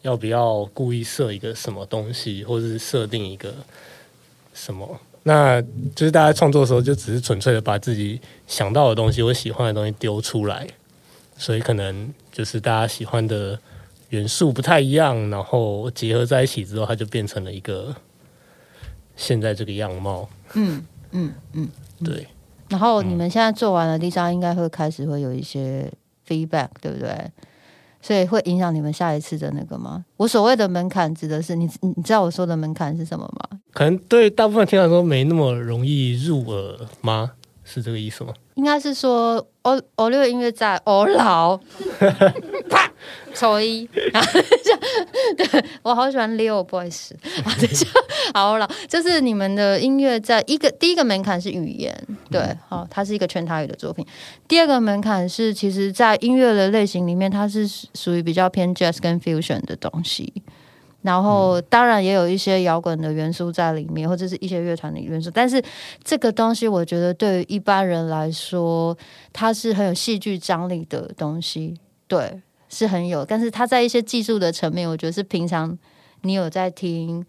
[0.00, 3.52] 要不要故意设一个什么东西，或者是设定一个
[4.54, 4.98] 什么。
[5.22, 5.60] 那
[5.94, 10.66] 就是大家创作的时候，就只是纯粹的把自己想到的东西我喜欢的东西丢出来，
[11.36, 13.58] 所以可能就是大家喜欢的
[14.08, 17.94] 元素不太一样，然后结合在一起之后，它就变成了一个
[19.14, 20.28] 现在这个样貌。
[20.54, 21.68] 嗯嗯嗯。
[22.02, 22.26] 对，
[22.70, 25.92] 然后你们现在做完了，丽莎应该会开始会有一些
[26.26, 27.30] feedback，对不对？
[28.02, 30.04] 所以会影响你们下一次的那个吗？
[30.16, 33.58] 我所谓的门槛指的是你，你知道我说的门槛是什么吗？
[33.72, 37.32] 可能对大部分听众来说没那么容易入耳吗？
[37.62, 38.32] 是这个意思吗？
[38.60, 41.56] 应该是说，欧欧六音乐在欧老，
[42.68, 42.92] 啪，
[43.32, 47.86] 抽一，然后就对我好喜欢 Leo Boys，好等一下，
[48.34, 54.06] 好了，就是你们的音乐在一个第一个门槛是语言，对，好，它是一个全台语的作品。
[54.46, 60.30] 第二个门槛是，其实，在音乐的类型里面，它是属于比较偏 jazz 跟 fusion 的东西。
[61.02, 65.30] 然后当然也有一些摇滚的元素在里面，或者是一些乐团的元素。
[65.30, 65.62] 但是
[66.04, 68.96] 这个东西，我觉得对于一般人来说，
[69.32, 71.74] 它是很有戏剧张力的东西，
[72.06, 73.24] 对，是很有。
[73.24, 75.76] 但是它在一些技术的层面，我觉得是平常
[76.22, 77.24] 你有在听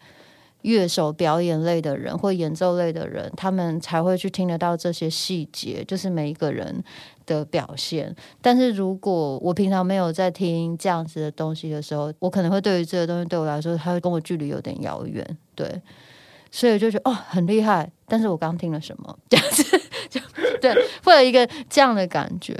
[0.63, 6.84] 乐手表演类的人或演奏类的人，他们才会去听得到这些细节，就是每一个人。
[7.28, 15.82] 的表现，但是如果我平常没有在听这样子的东西的时候，我可能会对于这个东西对我来说，它会跟我距离有点遥远，对，
[16.50, 19.17] 所以我就觉得哦很厉害，但是我刚听了什么？
[19.30, 19.63] 这样子，
[20.10, 20.19] 就
[20.60, 22.58] 对，会有一个这样的感觉，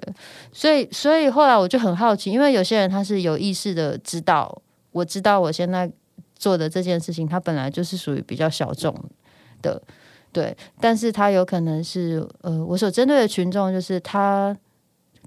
[0.54, 4.62] 所以所以后来我就很好奇，因为有些人他是有意识的知道，
[4.92, 5.92] 我知道我现在
[6.42, 8.92] 做的这件事情，它本来就是属于比较小众
[9.62, 9.80] 的。
[10.34, 14.58] 对，但是他有可能是呃，我所针对的群众就是他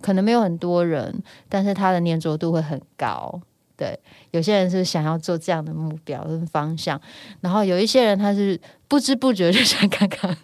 [0.01, 3.41] 可能没有很多人，但是他的粘着度会很高。
[3.77, 3.99] 对，
[4.31, 7.01] 有些人是想要做这样的目标跟方向，
[7.43, 10.37] 然后有一些人他是不知不觉 就像刚刚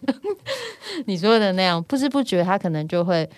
[1.06, 3.28] 你说的那样，不知不觉他可能就会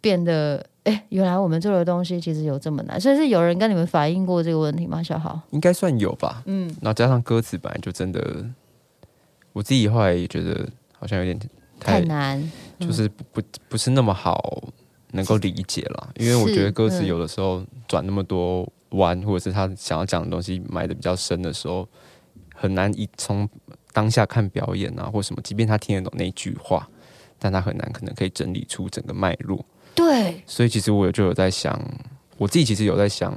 [0.00, 3.00] 变得，哎，原来我们做的东西其实有这么难。
[3.00, 5.02] 所以是有人跟你们反映过这个问题吗？
[5.02, 6.42] 小豪应该算有吧。
[6.46, 8.44] 嗯，然后加上歌词本来就真的。
[9.52, 10.68] 我自己后来也觉得
[10.98, 11.38] 好像有点
[11.80, 14.62] 太难，就是不不不是那么好
[15.12, 21.88] 能够理解了，因为我觉得歌词有的时候转那么多弯，或者是他想要讲的东西埋的比较深的时候，
[22.54, 23.48] 很难一从
[23.94, 26.86] 当下看表演啊或什么，即便他听得懂那句话，
[27.38, 29.64] 但他很难可能可以整理出整个脉络。
[29.96, 31.76] 对，所以其实我就有在想，
[32.38, 33.36] 我自己其实有在想。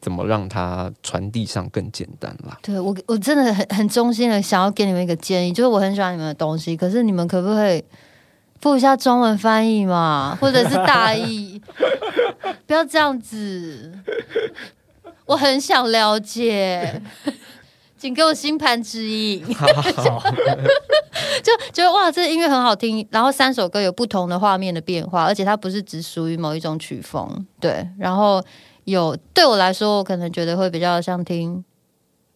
[0.00, 2.58] 怎么让它传递上更简单啦？
[2.60, 7.82] 对我，我真的很很衷心的想要给你们一个建议，就是我很喜欢你们的东西，可是你们可不可以
[8.60, 11.58] 附一下中文翻译嘛， 或者是大意？
[12.68, 13.98] 不要这样子，
[15.24, 17.00] 我很想了解，
[18.04, 19.42] 请给我星盘指引。
[21.42, 28.44] 就觉得哇，这音乐很好听，然后三首歌有不同的画面的变化，而且它不是只属于某一种曲风，对，然后。
[28.84, 31.64] 有对我来说，我可能觉得会比较像听，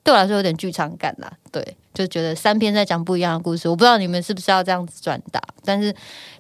[0.03, 1.31] 对我来说有点剧场感啦。
[1.53, 3.69] 对，就觉得三篇在讲不一样的故事。
[3.69, 5.95] 我不知道你们是不是要这样子转达，但是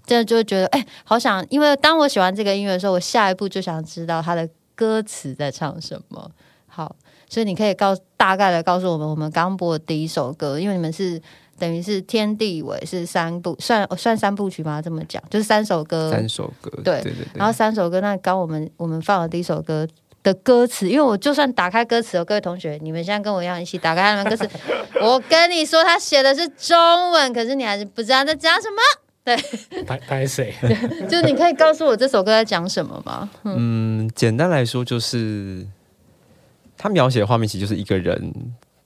[0.06, 6.30] 真的就觉得，哎，好想，因为当我喜欢这个音乐的时候，我下一步就想知道它的歌词在唱什么。
[6.66, 6.96] 好，
[7.28, 11.20] 所以你可以告大概的告诉我们，我们刚播的第一首歌，因为你们是。
[11.60, 14.80] 等于是天地尾是三部，算算三部曲吗？
[14.80, 17.26] 这么讲，就是三首歌，三首歌，对对对。
[17.34, 19.84] 然后三首歌，那刚我们我们放的第一首歌
[20.22, 24.48] 的歌词，因为我就算打开歌词哦，各位同学，你们现在跟我一样一起打开他们歌词，
[25.02, 28.76] 我跟你说，他写的是中文，可是你还是不知道在讲什么。
[29.24, 30.54] 对，拍拍谁？
[31.10, 33.28] 就是你可以告诉我这首歌在讲什么吗？
[33.42, 35.66] 嗯，简单来说就是，
[36.78, 38.32] 他描写的画面其实就是一个人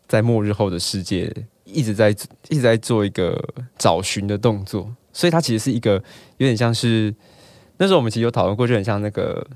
[0.08, 1.32] 在末日后的世界。
[1.64, 2.10] 一直在
[2.50, 3.40] 一直在做一个
[3.78, 5.92] 找寻的动作，所以它其实是一个
[6.36, 7.14] 有点像是
[7.78, 9.46] 那时候我们其实有讨论过，就很像那个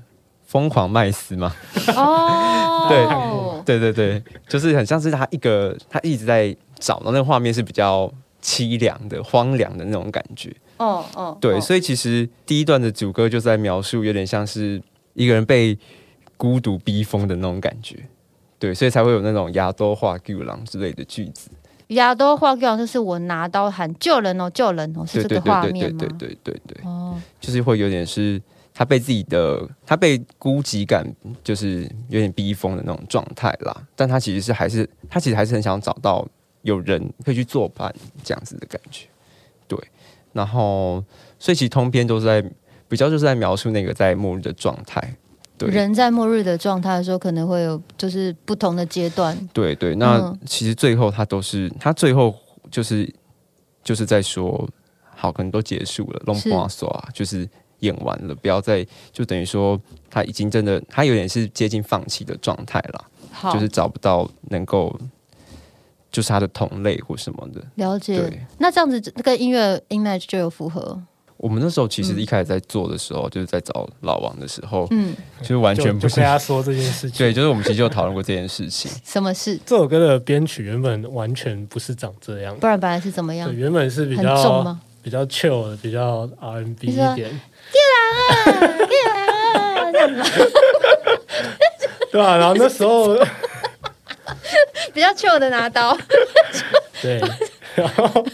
[0.45, 1.53] 疯狂麦斯嘛。
[1.95, 10.51] 哦，对对对对，就是很像是他一个他一直在找，那那个画面是比较凄凉的、荒凉的那种感觉。
[10.77, 14.81] 哦哦，对，所以其实第一段的主歌就在描述，有点像是
[15.13, 15.77] 一个人被
[16.35, 18.07] 孤独逼疯的那种感觉。
[18.59, 21.49] 对，所以才会有那种亚多化巨狼之类的句子。
[21.89, 25.99] 亚多画给就是我拿刀喊救人哦，救人哦，是这个画面吗？
[25.99, 28.41] 对对对对对哦，就是会有点是
[28.73, 31.05] 他被自己的他被孤寂感，
[31.43, 33.73] 就是有点逼疯的那种状态啦。
[33.95, 36.27] 但他其实是还是他其实还是很想找到
[36.63, 39.07] 有人可以去作伴这样子的感觉。
[39.67, 39.79] 对，
[40.33, 41.01] 然后
[41.39, 42.41] 所以其实通篇都是在
[42.89, 45.15] 比较就是在描述那个在末日的状态。
[45.57, 49.35] 对人在末日的状态的时候，可能会有就是不同的阶段。
[49.51, 52.33] 对对，那嗯其实最后他都是他最后
[52.69, 53.11] 就是
[53.83, 54.67] 就是在说，
[55.15, 64.95] 好，可能都结束了，龙是不说啊，就是演完了，不要再就等于说他已经真的他有点是接近放弃的状态了，好，就是找不到能够
[66.11, 67.61] 就是他的同类或什么的。
[67.75, 68.47] 了解。
[68.57, 71.01] 那这样子，这个音乐 image 就有符合。
[71.37, 77.17] 我们那时候其实嗯一开始在做的时候，就是在找老王的时候，嗯，就是完全不就是跟他说这件事情。
[77.19, 78.89] 对，就是我们其实就有讨论过这件事情。
[79.05, 79.57] 什么事？
[79.65, 83.55] 这首歌的编曲原本完全不是长这样，不然本来是怎么样对，？
[83.55, 84.81] 原本是比较重较吗？
[85.03, 87.39] 比较 chill 的，比较 R&B 你说一点，啊
[89.91, 90.25] 这样子吗
[92.11, 93.15] 对啊、然后那时候
[94.93, 95.97] 比较 chill 的拿刀。
[97.01, 97.21] 对，
[97.81, 98.25] 然后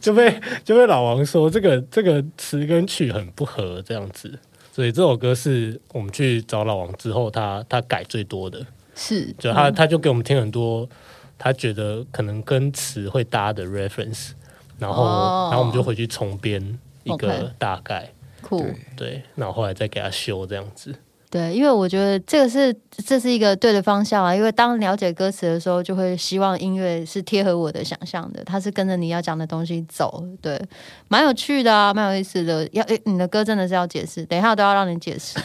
[0.00, 4.38] 就被 就被老王说这个这个词跟曲很不合这样子，
[4.72, 10.88] 所以这首歌是我们去找老王之后，他他改最多的，是，就他、嗯他就给我们听很多
[11.38, 14.30] 他觉得可能跟词会搭的 reference，
[14.78, 18.10] 然后、哦然后我们就回去重编一个大概。
[18.42, 18.62] 酷。
[18.62, 20.94] 对对，然后后来再给他修这样子。
[21.30, 24.34] 对，因为我觉得这个是这是一个对的方向啊。
[24.34, 30.24] 因为当了解歌词的时候，就会希望音乐是贴合我的想象的，它是跟着你要讲的东西走。
[30.40, 30.58] 对，
[31.08, 32.66] 蛮有趣的啊，蛮有意思的。
[32.72, 35.38] 要诶，你的歌真的是要解释，等一下我都要让你解释。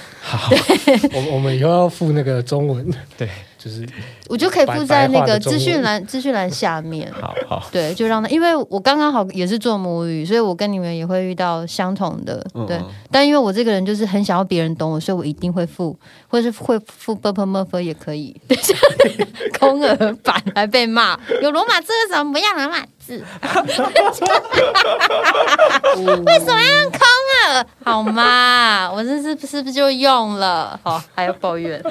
[1.13, 3.30] 我我们以后要附那个中文，对，
[3.63, 3.88] 就是
[4.28, 7.10] 我就可以附在那个资讯栏资讯栏下面。
[7.21, 12.76] 好好，对，就让他，因为我刚刚好也是做母语，所以我跟你们也会遇到相同的，对。
[12.76, 15.95] 嗯嗯但因为我这个人就是很想要别人懂我，所以我一定会附，
[16.28, 18.36] 或是会付 b u p e m h 也可以。
[18.47, 18.76] 等下，
[19.60, 23.24] 空耳版还被骂，有罗马字的，怎么不要罗马字？
[26.26, 27.66] 为什么要空啊？
[27.84, 28.92] 好吗？
[28.92, 30.80] 我这是不是不是就用了？
[30.84, 31.82] 好，还要抱怨。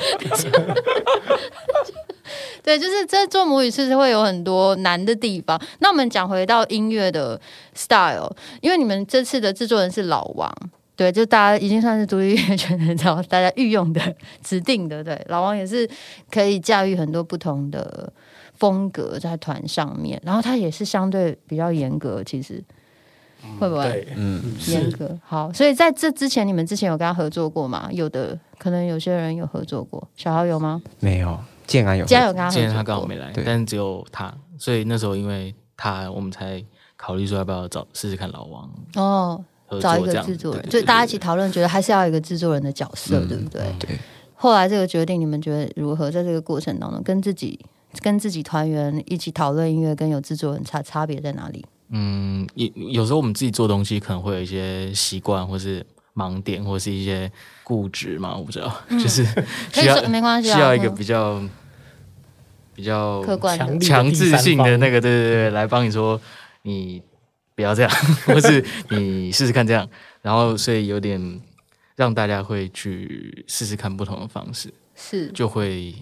[2.63, 5.61] 对，就是这做母语其实会有很多难的地方。
[5.81, 7.39] 那我们讲回到音乐的
[7.75, 10.49] style，因为你们这次的制作人是老王，
[10.95, 14.01] 对，就大家已经算是独立音乐圈的，知道大家御用的、
[14.45, 15.89] 指定的，对，老王也是
[16.31, 18.13] 可以驾驭很多不同的
[18.63, 22.63] 风格在团上面，然后他也是相对比较严格，其实
[23.59, 23.83] 会不会？
[23.83, 27.89] 对，嗯，严格好，所以在这之前，你们之前有跟他合作过吗？
[27.91, 30.81] 有的，可能有些人有合作过，小豪有吗？
[31.01, 36.65] 没有，建安有建安有跟他合作过，他刚好没来对，但只有他，所以那时候因为他，我们才
[36.97, 39.45] 考虑说要不要找试试看老王哦，
[39.81, 41.19] 找一个制作人，对就大家一起。
[41.19, 43.63] 讨论，觉得还是要有一个制作人的角色，嗯对不对？
[43.81, 43.99] 对。
[44.37, 46.11] 后来这个决定，你们觉得如何？
[46.11, 47.59] 在这个过程当中，跟自己
[48.01, 51.65] 跟自己团员一起讨论音乐，跟有制作人差差别在哪里？
[51.91, 57.31] 嗯，有有时候我们自己做东西可能会有一些习惯，或是盲点，或是一些
[57.63, 59.25] 固执嘛，我不知道，就是
[59.73, 60.95] 需要没关系啊，需要一个嗯。
[60.95, 61.43] 比较
[62.75, 63.67] 比较客观的。
[63.67, 66.19] 强强制性的那个，个，对对对，来帮你说
[66.63, 67.03] 你
[67.55, 67.91] 不要这样，
[68.25, 69.87] 或是你试试看这样，
[70.23, 71.41] 然后所以有点
[71.97, 75.31] 让大家会去试试看不同的方式，是。
[75.33, 75.95] 就会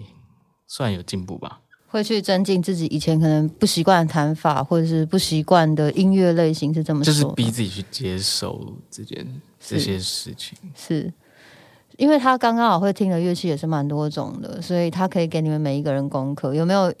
[0.67, 1.59] 算有进步吧。
[1.91, 9.27] 会去增进自己以前可能不习惯的弹法，或者是不习惯的音乐类型，是这么就是说逼自己去接受这件
[9.59, 10.57] 这些事情。
[10.73, 11.11] 是。
[11.97, 16.55] 因为他刚刚好会听的乐器也是蛮多种的，所以他可以给你们每一个人功课。
[16.55, 16.91] 有没有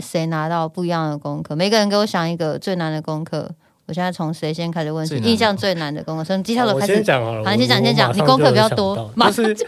[0.00, 1.54] 谁拿到不一样的功课？
[1.56, 3.48] 每个人给我想一个最难的功课。
[3.86, 5.06] 我现在从谁先开始问？
[5.24, 6.94] 印象最难的功课，从吉他好我手开始。
[6.94, 9.66] 先讲好了，好你先讲先讲你功课比较多就是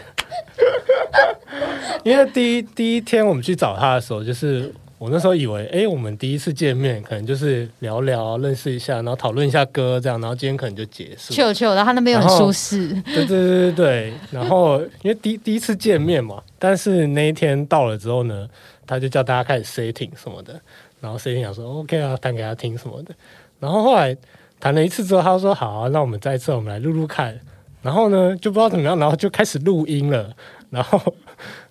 [2.03, 11.33] 因为第一第一天我们去找他的时候，就是我那时候以为，哎，我们第一次见面可能就是聊聊、认识一下，然后讨论一下歌这样，然后今天可能就结束。
[11.33, 18.47] 球球，然后他那边又很舒适，对对对对对，然后因为第第一次见面嘛，但是那一天到了之后呢，
[18.87, 20.59] 他就叫大家开始 setting 什么的，
[21.01, 23.13] 然后 setting 想说 OK 啊，弹给他听什么的，
[23.59, 24.15] 然后后来
[24.59, 27.39] 谈了一次之后，他说好、啊，那我们再一次我们来录录看，
[27.81, 30.31] 然后呢就不知道怎么样，然后就开始录音了，
[30.69, 31.01] 然后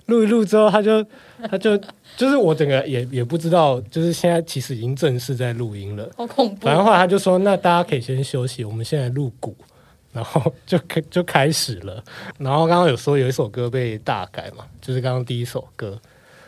[0.06, 1.04] 录一录之后，他就
[1.50, 1.76] 他就
[2.16, 6.66] 就是我整个也也不知道，就是现在其实已经正式在录音了，好恐怖。
[6.66, 9.54] 反正后来他就说，那大家可以先休息，我们现在录鼓，
[10.12, 12.02] 然后就开就开始了。
[12.38, 16.00] 然后刚刚有说有一首歌被大改嘛，就是刚刚第一首歌，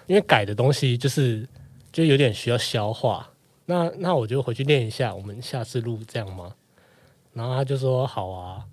[0.07, 1.47] 因为改的东西就是
[1.93, 3.29] 就有点需要消化。
[3.71, 6.53] 那那我就回去练一下，我们下次录这样吗？
[7.35, 8.65] 然后他就说好啊，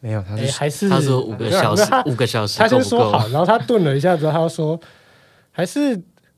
[0.00, 2.66] 没有，他哎，是还是他说五个小时五个小时他？
[2.66, 4.80] 先说好，然后他顿了一下之后，他又说
[5.52, 5.94] 还是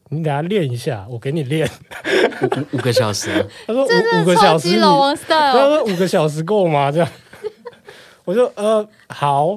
[0.09, 1.71] 你等下练一下，我给你练。
[2.43, 5.53] 五五五个小时啊， 他说真五五个的超小时老王他 style。
[5.53, 6.91] 说五个小时够吗？
[6.91, 7.09] 这样，
[8.25, 9.57] 我就呃好，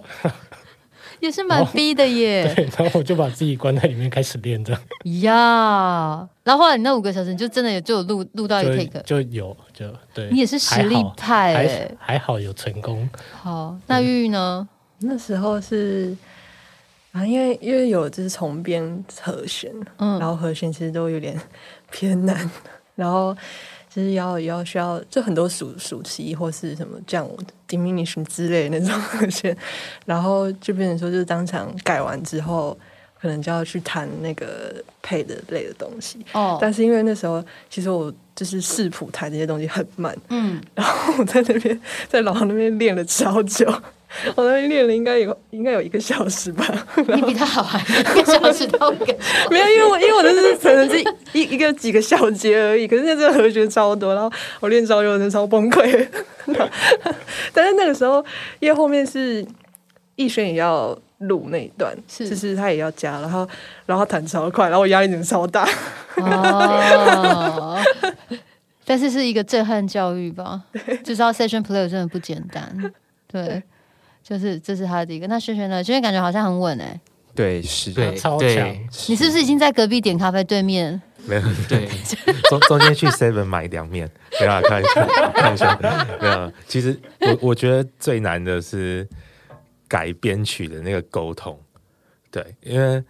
[1.23, 2.51] 也是蛮逼的耶。
[2.53, 4.81] 对，然后我就把自己关在里面开始练，这样
[5.21, 10.29] 呀，然后后来你那五个小时，你就真的也就有录录到一个 take，就就有就对。
[10.29, 13.09] 你也是实力派哎、还还好有成功。
[13.41, 14.67] 好，那玉玉呢？
[14.99, 16.15] 那时候是
[17.13, 21.39] 啊，因为因为有就是重编和弦，嗯然后和弦其实都有点
[21.89, 22.51] 偏难，
[22.95, 23.35] 然后
[23.93, 27.29] 就是要要需要就很多暑暑期或是什么这样
[27.69, 29.55] diminution 之类的那种 和弦，
[30.05, 32.75] 然后就变成说就是当场改完之后，
[33.21, 34.73] 可能就要去弹那个
[35.03, 36.25] 配的类的东西。
[36.33, 41.79] 哦，但是因为那时候其实我就是视谱弹这些东西很慢，嗯，然后我在那边
[42.09, 43.71] 在老王那边练了超久，
[44.35, 46.65] 我那边练了应该有应该有一个小时吧。
[46.97, 49.15] 你比他好还一个小时到一个
[49.49, 50.99] 没有，因为我因为我的是可能是
[51.33, 56.07] 一一个几个小节而已，可是那这个和弦超多，然后我练超久，真的超崩溃。
[57.53, 58.23] 但是那个时候，
[58.59, 59.45] 因为后面是
[60.15, 63.47] 逸轩也要录那一段，是就是他也要加，然后
[63.85, 65.67] 然后弹超快，然后我压力真的超大。
[66.17, 67.79] 哦。
[68.85, 70.61] 但是是一个震撼教育吧，
[71.05, 72.93] 就知道 session player 真的不简单。
[73.31, 73.63] 对，
[74.23, 75.27] 就是这是他的一个。
[75.27, 75.83] 那轩轩呢？
[75.83, 76.99] 轩轩感觉好像很稳哎、
[77.35, 78.73] 对，是，对超强
[79.07, 81.01] 你是不是已经在隔壁点咖啡对面？
[81.25, 81.87] 没有，对，
[82.49, 84.09] 中中间去 Seven 买凉面，
[84.39, 85.79] 没有啦，开玩笑，开玩笑，
[86.21, 86.51] 没有。
[86.67, 89.07] 其实我我觉得最难的是
[89.87, 91.57] 改编曲的那个沟通，
[92.29, 93.01] 对，因为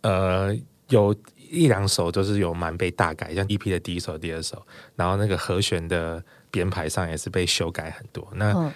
[0.00, 0.52] 呃
[0.88, 1.14] 有
[1.50, 4.60] 一两首就是有蛮被大改，像 EP 的第一首、第二首，
[4.96, 8.26] 然后那个和弦的编排上也是被修改很多。
[8.34, 8.72] 那、嗯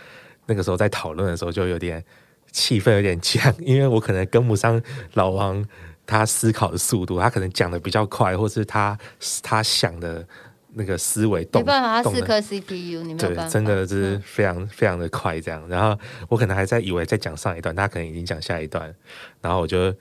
[0.47, 2.03] 那个时候在讨论的时候就有点
[2.51, 4.81] 气氛有点僵， 因为我可能跟不上
[5.15, 5.65] 老王
[6.07, 8.97] 他思考的速度，他可能讲的比较快，或是他
[9.43, 10.27] 他想的
[10.75, 13.49] 那个思维动没办法，他四颗 CPU，你没办，法。
[13.49, 15.67] 真的是非常非常的快这样。
[15.69, 18.95] 然后我可能还在以为在讲上一段，他可能已经讲下一段，
[19.41, 19.93] 然后我就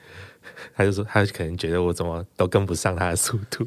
[0.75, 3.65] 他就说他可能觉得我怎么都跟不上他的速度，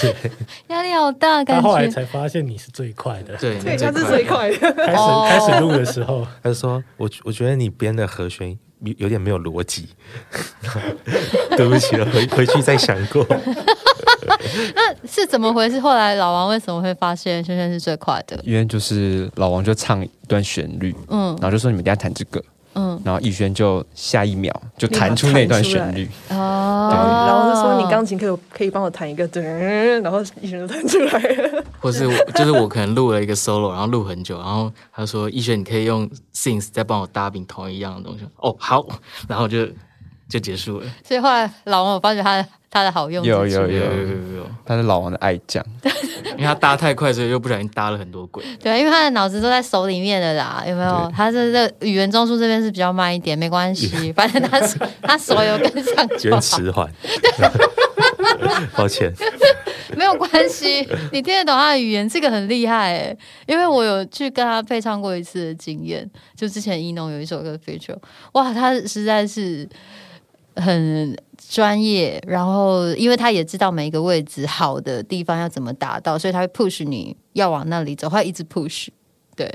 [0.00, 0.14] 对
[0.68, 1.62] 压力好大，感觉。
[1.62, 3.36] 后来才发现你是最快的。
[3.36, 4.56] 对，他是最快的。
[4.74, 8.50] 开始哦开始录的时候，他就说我我觉得你编的和弦
[8.80, 9.88] 有有点没有逻辑，
[11.56, 13.26] 对不起了，回回去再想过。
[14.74, 15.78] 那是怎么回事？
[15.80, 18.38] 后来老王为什么会发现轩轩是最快的？
[18.44, 22.42] 因为就是老王就唱一段旋律，嗯然后就说你们等下弹这个，
[22.74, 23.00] 嗯。
[23.04, 29.42] 然后逸轩就下一秒就弹出那段旋律，哦然后然后就说你钢琴可以可以帮我弹一个对，
[30.00, 31.18] 然后逸轩就弹出来。
[31.20, 31.64] 了。
[31.80, 38.86] 或是我就是我可能录了一个 solo，然后录很久，然后他说逸轩你可以用 synth 再帮我搭饼同一样的东西，哦好，
[39.28, 39.68] 然后就
[40.28, 40.86] 就结束了。
[41.06, 45.64] 所以后来老王我发觉他的他的好用有有有有有有有，他是老王的爱将，
[46.36, 48.44] 因为他搭太快，所以又不小心搭了很多鬼。
[48.60, 51.12] 对，因为他的脑子都在手里面的啦，有没有？
[51.14, 56.90] 他是这语言中枢这边是比较慢一点，没关系， 反正他手他手有跟上有点就好，迟缓，
[58.76, 59.12] 抱歉。
[59.96, 60.80] 没有关系。
[61.12, 63.16] 你听得懂他的语言，这个很厉害哎，
[63.46, 67.94] 因为我有去跟他配唱过一次的经验，就之前一农有一首歌《Future》，
[68.32, 69.68] 哇，他实在是
[70.56, 71.16] 很
[71.50, 78.88] 专业，然后因为他也知道每一个位置好的地方要怎么达到，所以他会 push 你要往那里走，他会一直 push，
[79.36, 79.50] 对。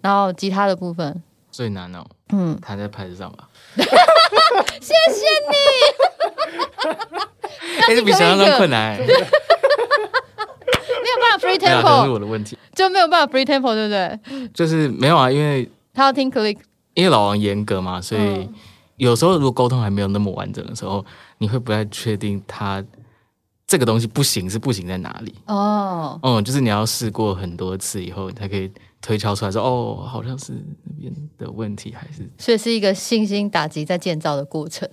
[0.00, 3.48] 然后吉他的部分，最难哦，嗯，弹在拍子上吧。
[7.88, 9.20] 哎， 这比想象中困难，没 有没
[11.10, 14.48] 有办法 free 可能是 tempo，是我的问题，就没有办法 free tempo，对不对？
[14.54, 16.58] 就是没有啊，因为他要听 click，
[16.94, 18.54] 因为老王严格嘛，所以嗯
[18.98, 21.04] 有时候如果沟通还没有那么完整的时候，
[21.38, 22.84] 你会不太确定他
[23.66, 25.34] 这个东西不行是不行在哪里。
[25.46, 28.70] 哦，嗯，就是你要试过很多次以后，你才可以
[29.00, 30.52] 推敲出来说，哦，好像是
[30.84, 34.88] 那边的问题，还是所以是一个信心打击在建造的过程。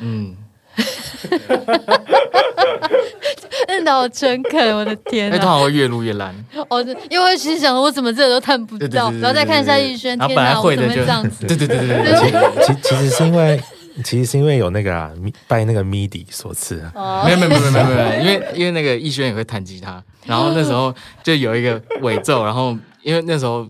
[0.00, 0.36] 嗯，
[3.66, 5.54] 真的好诚恳，我的天哎，通哪！
[5.54, 6.32] 常会越录越烂。
[6.68, 11.44] 哦，因为其实想我怎么这都看不到，然后再看一下逸轩，天哪，我怎么会会的就这样子？
[11.46, 13.60] 对对对对对对，其其实是因为，
[14.04, 16.92] 其实是因为有那个啊，咪拜那个 MIDI 所赐啊。
[16.94, 23.66] 哦没有没有没有没有没有，因为因为那个逸轩也会弹吉他，然后那时候就有一个尾奏，然后因为那时候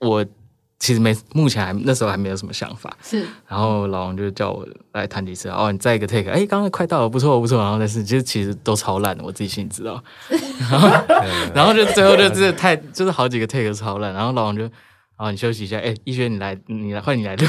[0.00, 0.24] 我
[0.78, 3.26] 其实没目前还那时候还没有什么想法，是。
[3.48, 10.02] 然后老王就叫我来弹几次，哦，你再一个 take，哎，刚刚快到了，不错不错，然后但是其实其实都超烂的，我自己心里知道，
[10.70, 10.88] 然 后
[11.54, 14.70] 然后就最后就是太就是好几个 take 都超烂，然后老王就，
[15.16, 17.46] 哦，你休息一下，哎，逸轩你来你来换你来录，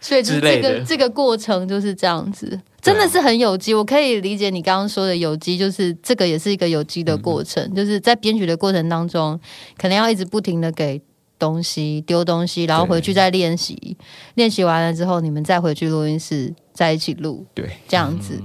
[0.00, 3.72] 所以就是这个这个过程就是这样子，真的是很有机。
[3.72, 9.38] 我可以理解你刚刚说的有机，就是这个也是一个有机的过程，就是在编曲的过程当中，
[9.78, 11.00] 可能要一直不停的给
[11.38, 13.96] 东西、丢东西，然后回去再练习，
[14.34, 18.40] 练习完了之后，你们再回去录音室在一起录，对，这样子。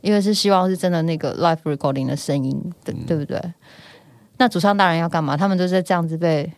[0.00, 3.38] 因为是希望是真的那个 live recording 的声音，对对不对？
[4.38, 5.36] 那主唱大人要干嘛？
[5.36, 6.50] 他们都是这样子被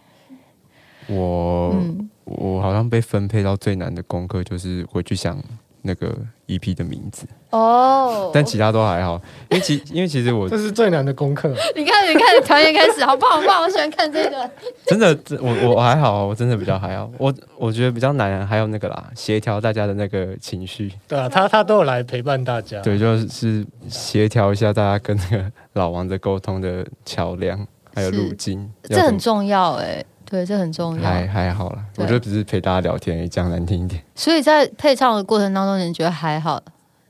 [1.09, 5.37] 我、嗯我好像被分配到最难的功课就是回去想
[5.83, 6.17] 那个
[6.47, 9.21] EP 的名字，哦但其他都还好，
[9.51, 11.49] 因为其因为其实我这是最难的功课。
[11.75, 13.63] 你看，你看，团员开始，好不，好棒！
[13.63, 14.51] 我喜欢看这个。
[14.87, 22.81] 真的我我还好，我真的比较还好，我我觉得比较难，还有那个啦，协调大家的那个情绪，对啊，他他都有来陪伴大家。
[22.81, 31.03] 对，就是协调一下大家跟那个老王的沟通的桥梁，还有路径，这很重要哎、对，这很重要。
[31.03, 34.03] 还还好啦，我觉得只是陪大家聊天，讲难听一点。
[34.15, 36.59] 所以在配唱的过程当中，你觉得还好？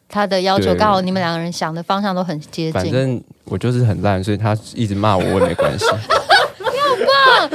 [0.08, 2.72] 他的要求刚好你们两个人想的方向都很接近。
[2.72, 5.86] 反正我就是很烂，所以他一直骂我，我也没关系。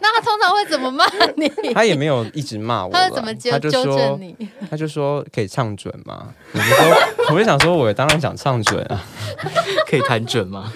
[0.00, 1.04] 那他通常会怎么骂
[1.36, 1.50] 你？
[1.74, 4.48] 他也没有一直骂我，他会怎么纠他就纠正说，你？
[4.70, 6.28] 他就说可以唱准吗？
[6.52, 6.96] 我就说，
[7.34, 9.04] 我就想说，我当然想唱准啊，
[9.90, 10.72] 可以弹准吗？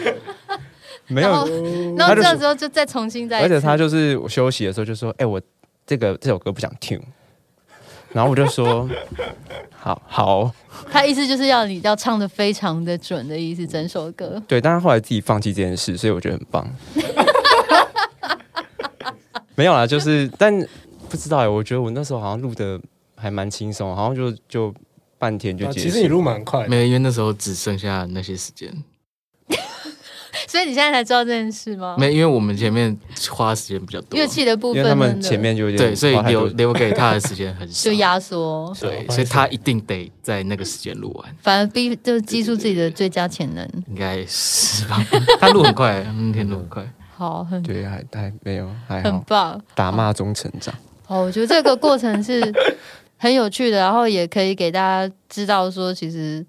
[1.08, 1.30] 没有，
[1.96, 5.40] 然后这时候就再重新再，而且他就是我休息的时候就说，哎、我
[5.86, 7.00] 这个这首歌不想听，
[8.12, 8.88] 然后我就说，
[9.76, 10.50] 好好，
[10.90, 14.40] 他意思就是要你要唱的非常的准的意思，整首歌。
[14.46, 16.66] 对，但是后来自己放弃这件事，所以我觉得很棒。
[19.54, 20.58] 没有啦，就是，但
[21.10, 22.80] 不知道哎、我觉得我那时候好像录的
[23.16, 24.74] 还蛮轻松，好像就就
[25.18, 25.78] 半天就结束。
[25.80, 28.72] 啊其实你录蛮快的，没有，因为那时候只剩下那些时间。
[30.48, 31.96] 所以你现在才知道这件事吗？
[31.98, 32.94] 没，因为我们前面
[33.30, 38.02] 花时间比较多，乐器的部分，因为他们前面就有点对，所以留留给他的时间很少就。
[38.02, 43.64] 压缩，对，所以他一定得在那个时间录完，反而逼就是激出自己的最佳潜能。
[43.86, 44.98] 应该是吧？
[45.38, 46.92] 他录很快， 那天录很快。
[47.14, 49.60] 好，很对，还还没有还，很棒。
[49.74, 50.74] 打骂中成长。
[51.06, 52.40] 哦，我觉得这个过程是
[53.18, 56.44] 很有趣的，然后也可以给大家知道说，其实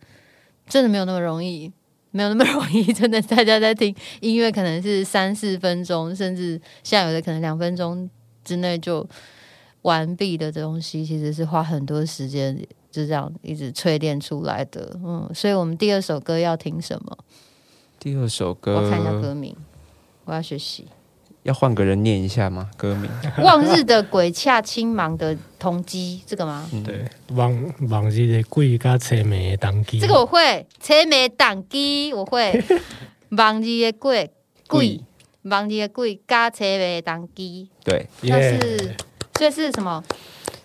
[0.67, 1.71] 真的没有那么容易，
[2.13, 2.93] 没有那么容易。
[2.93, 8.09] 真的，大家在听音乐可能是三四分钟，甚至现在有的可能两分钟
[8.45, 9.05] 之内就
[9.81, 12.57] 完毕的东西，其实是花很多时间
[12.89, 14.97] 就这样一直淬炼出来的。
[15.03, 17.17] 嗯，所以我们第二首歌要听什么？
[17.99, 19.55] 第二首歌我要看一下歌歌名，
[20.25, 20.87] 我要学习。
[21.43, 22.69] 要换个人念一下吗？
[22.77, 23.09] 歌名
[23.43, 26.69] 望日的鬼恰青芒的同基，这个吗？
[26.85, 32.63] 对，往往日的鬼加车眉的当机，这个我会，车眉党机我会，
[33.37, 34.31] 望日的鬼
[34.67, 35.01] 鬼，
[35.43, 38.95] 望日的鬼加车眉党机，对，那耶是
[39.33, 40.03] 这是什么？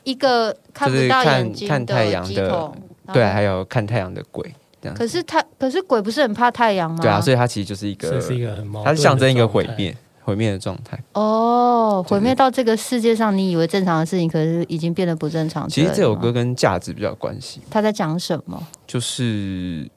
[0.05, 2.73] 一个看不到眼睛看太阳的
[3.13, 4.55] 对，还有看太阳的鬼。
[4.95, 6.99] 可是他，可是鬼不是很怕太阳吗？
[7.03, 9.69] 对啊，所以它其实就是一个这，是一个很矛盾它是象征一个毁。
[9.77, 9.95] 灭
[10.29, 11.03] 毁灭的状态。
[11.15, 15.67] 哦，毁灭到这个世界上，你以为正常的事情，可是已经变得不正常。
[15.67, 18.63] 其实这首歌跟价值比较有关系，他在讲什么？
[18.87, 19.91] 就是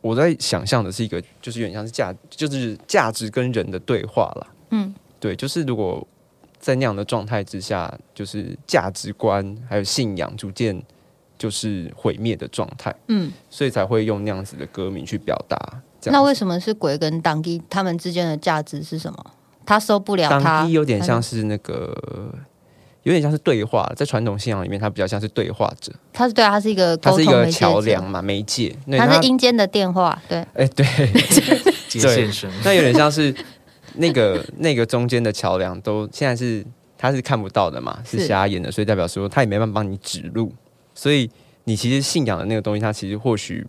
[0.00, 4.46] 我在想象的是一个，就是有点像是价，就是价值跟人的对话啦。
[4.70, 6.06] 嗯，对，就是如果
[6.60, 10.80] 在那样的状态之下，就是价值观还有信仰逐渐
[11.36, 15.58] 就是毁灭的状态，嗯，所以才会用那样子的歌名去表达。
[16.04, 19.26] 那为什么是鬼跟当地他们之间的价值是什么？
[19.70, 21.96] 他受不了他当，机有点像是那个，
[23.04, 28.74] 有点像是对话，在传统信仰里面，他比较像是对话者，他是对啊，他是一个他是一个桥梁嘛，媒介。
[28.86, 30.84] 那他是阴间的电话，对， 哎、对，
[31.86, 33.32] 接线生，那有点像是
[33.94, 36.66] 那个那个中间的桥梁都现在是
[36.98, 38.26] 他是看不到的嘛，是是。
[38.26, 40.52] 瞎眼的，所以代表说他也没办法帮你指路，
[40.96, 41.30] 所以
[41.62, 43.64] 你其实信仰的那个东西，他其实或许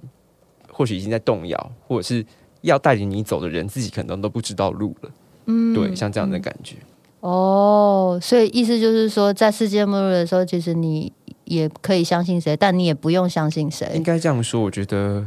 [0.72, 2.26] 或许已经在动摇，或者是
[2.62, 5.12] 要带领你走的人自己可能都不知道路了，
[5.46, 6.76] 嗯对，像这样的感觉。
[7.22, 11.12] 哦，所以意思就是说，在世界末日的时候，其实你
[11.44, 14.02] 也可以相信谁，但你也不用相信谁应。
[14.02, 15.24] 该这样说，我觉得，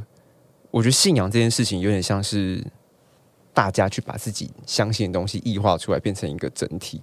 [0.71, 2.65] 我觉得信仰这件事情有点像是
[3.53, 7.01] 大家去把自己相信的东西异化出来，变成一个整体。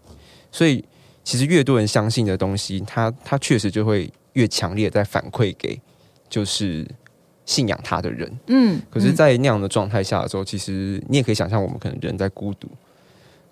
[0.52, 0.84] 所以，
[1.24, 5.80] 其实越多人相信的东西，它它确实就会越强烈在反馈给
[6.30, 6.86] 就是
[7.46, 8.30] 信仰他的人。
[8.48, 12.68] 嗯，可是，嗯在那样的状态下的时候，其实你也可以想象，我们可能人在孤独、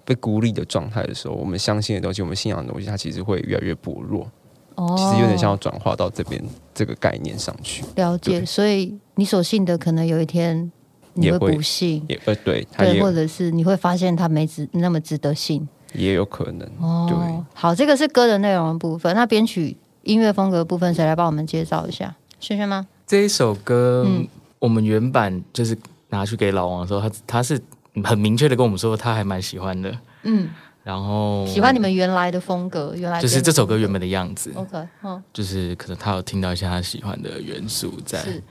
[0.09, 4.27] 被孤立的状态的时候，我们相信的东西，我们信仰的东西，它其实会越来越薄弱。
[4.73, 6.43] 哦其实有点像要转化到这边
[6.73, 7.83] 这个概念上去。
[7.95, 10.71] 了解，所以你所信的，可能有一天
[11.13, 12.65] 你会也不信，也呃，对，
[12.99, 15.67] 或者是你会发现它没值那么值得信。
[15.93, 16.67] 也有可能。
[16.79, 19.13] 哦对，好，这个是歌的内容的部分。
[19.15, 22.15] 那编曲音乐风格的部分，谁来帮我们介绍一下？
[22.39, 22.87] 轩轩吗？
[23.05, 25.77] 这一首歌，嗯我们原版就是
[26.09, 27.59] 拿去给老王的时候，他他是
[28.03, 29.97] 很明确的跟我们说他还蛮喜欢的。
[30.23, 30.49] 嗯，
[30.83, 38.43] 然后喜欢你们原来的风格，原来就是这首歌原本本的样子，OK，嗯，就是可能他有听到一些他喜欢的元素在，是。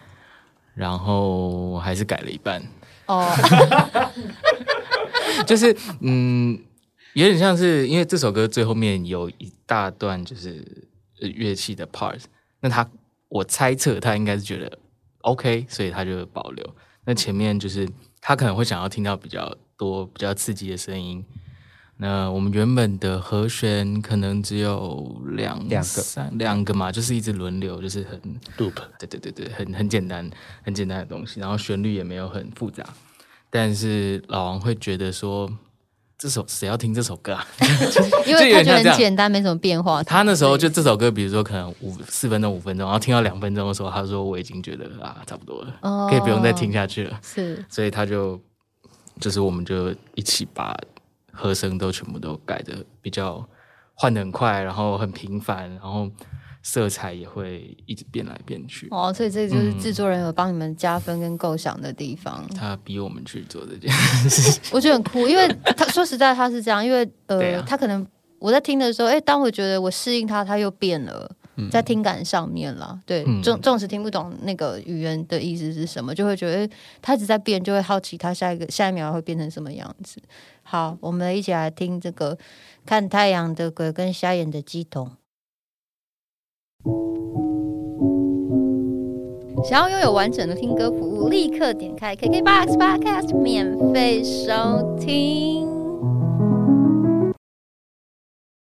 [0.74, 2.62] 然后还是改了一半，
[3.06, 3.28] 哦，
[5.44, 6.56] 就是嗯，
[7.14, 10.64] 有点像是因为这首歌最后面有一大段就是
[11.20, 12.20] 呃乐器的 part，
[12.60, 12.88] 那他
[13.28, 14.78] 我猜测他应该是觉得
[15.22, 16.64] OK，所以他就保留。
[17.04, 17.88] 那前面就是
[18.20, 21.24] 他可能会想要听到比较多、比较刺激的声音。
[22.00, 28.20] 那我们原本的和弦可能只有两两个三两个嘛，就是一直轮流，就是很
[28.56, 30.30] loop 对对对对，很很简单，
[30.62, 32.84] 很简单的东西，然后旋律也没有很复杂，
[33.50, 35.50] 但是老王会觉得说，
[36.18, 37.46] 这首谁要听这首歌啊？
[38.26, 40.02] 因为他觉得很简单，没什么变化。
[40.02, 48.40] 他那时候就这首歌，比如说可能五四分钟、五分钟，然后听到两分钟的时候，他说我已经觉得啊差不多了，哦可以不用再听下去了，是所以他就
[49.20, 50.76] 就是我们就一起把
[51.32, 53.48] 和声都全部都改的比较
[53.94, 56.10] 换的很快，然后很频繁，然后
[56.62, 58.88] 色彩也会一直变来变去。
[58.90, 62.46] 哦，所以这就是制作人有帮你们加分跟构想的地方。
[62.54, 63.90] 他逼我们去做这件
[64.28, 68.06] 事， 我觉得很酷，因为他说实在他是这样，因为呃，啊他可能
[68.38, 71.30] 我在听的时候，哎，当我觉得我适应他，他又变了。
[71.60, 76.70] 嗯在听感上面啦，对，嗯纵纵使听不懂那个语言的意思是什么，就会觉得诶
[77.02, 80.22] 他一直在变，就会好奇他下一个下一秒会变成什么样子。
[80.62, 82.38] 好，我们一起来听这个
[82.86, 85.10] 看太阳的鬼跟瞎眼的鸡童。
[89.64, 95.66] 想要拥有完整的听歌服务，立刻点开 KKBOX Podcast 免费收听。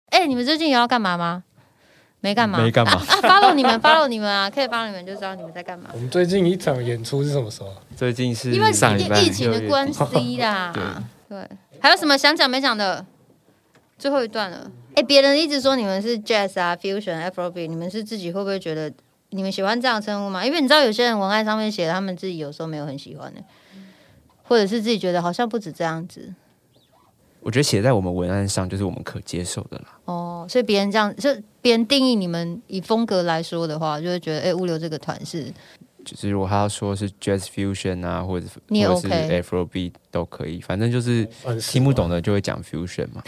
[0.09, 1.43] 哎、你们最近有要干嘛吗？
[2.19, 5.89] 没干嘛，没干嘛啊啊！follow 你们，follow 你们啊，可以 follow 你们就知道你们在干嘛。
[5.93, 7.77] 我们最近一场演出是什么时候啊？
[7.95, 10.73] 最近是因为上礼拜疫情的关系啦，
[11.27, 13.05] 对，还有什么想讲没讲的？
[13.97, 14.69] 最后一段了。
[14.95, 18.91] 哎，别人一直说你们是 jazz 啊、fusion、Afrobeat，你们是自己会不会觉得
[19.31, 20.45] 你们喜欢这样称呼吗？
[20.45, 23.41] 因为你知道有些人文案上面写，他们自己有时候没有很喜欢的，
[24.43, 26.33] 或者是自己觉得好像不止这样子
[27.39, 29.85] 我觉得写在我们文案上就是我们可接受的啦。
[30.05, 30.45] 哦。
[30.47, 31.29] 所以别人这样，就
[31.59, 35.51] 别人定义你们以风格来说的话，就会觉得哎，物流这个团是
[36.03, 41.27] 就是如果他要说是 jazz fusion 啊，或者是你也或者是 OK Afrobeat 都可以，反正就是
[41.59, 43.23] 听不懂的就会讲 fusion 嘛。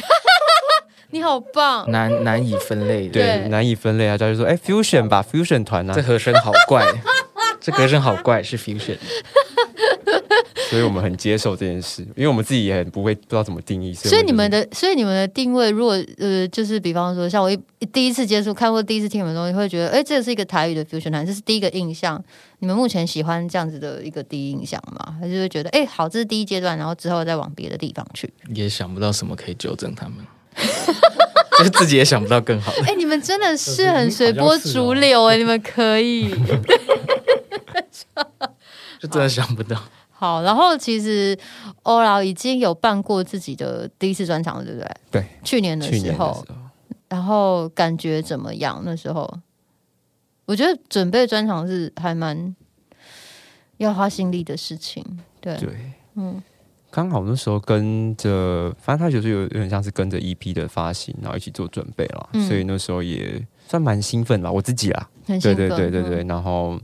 [1.13, 3.13] 你好棒，难难以分类的。
[3.13, 6.83] 对对，难以分类啊，他就说哎 fusion 吧，fusion 团啊这，和声好怪，
[7.61, 8.97] 这和声好怪，是 fusion。
[10.71, 13.93] 所以我们很接受这件事，因为我们自己也很不会不知道怎么定义。
[13.93, 17.59] 所以你们的的，所以你们的定位，如果呃，就是比方说，像我一
[17.91, 22.19] 第一次接触看或第一次听你们的东西，会觉得，哎，这个是一个台语的 fusion 团，这是第一个印象。
[22.57, 25.15] 你们目前喜欢这样子的一个第一印象吗？
[25.19, 28.33] 还是会觉得，哎，好，这是第一阶段，然后之后再往别的地方去？
[28.55, 30.15] 也想不到什么可以纠正他们，
[31.57, 32.83] 就是自己也想不到更好的。
[32.85, 36.33] 哎，你们真的是很随波逐流哎、你们可以。
[38.99, 39.81] 就真的想不到。
[40.09, 41.37] 好，然后其实
[41.83, 44.87] 欧老已经有办过自己的第一次专场了，对不对？
[45.11, 46.45] 对，去年的时时候候，，
[47.09, 48.81] 然后感觉怎么样？
[48.85, 49.31] 那时候
[50.45, 52.55] 我觉得准备专场是还蛮
[53.77, 55.03] 要花心力的事情。
[55.41, 55.69] 对，对，
[56.15, 56.41] 嗯，
[56.95, 62.47] 刚好那时候跟着，反正他就是有有点像是跟着 EP 的发行，然后一起做准备了，嗯。
[62.47, 65.67] 所以那时候也算蛮兴奋吧，我自己啦，很对兴奋。
[65.67, 66.79] 嗯对对对对，然后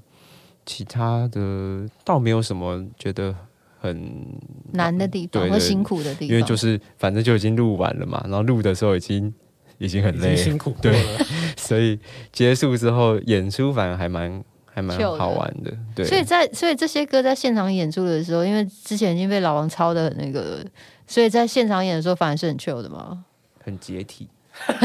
[0.65, 3.35] 其他的倒没有什么觉得
[3.79, 4.25] 很
[4.71, 9.31] 难的地方或辛苦的地方，因为就是反正就已经录完了嘛，然后录的时候已经
[9.77, 10.35] 已经很累。
[10.35, 11.05] 辛苦过对。
[11.55, 11.99] 所以
[12.31, 14.43] 结束之后演出反而还蛮
[14.79, 20.59] 还蛮好玩的，对，所以在所以这些歌在现场演出的时候，因为之前已经被老王抄的很那个，
[21.05, 23.25] 所以在现场演的时候反而是很 chill 的嘛。
[23.63, 24.27] 很解体，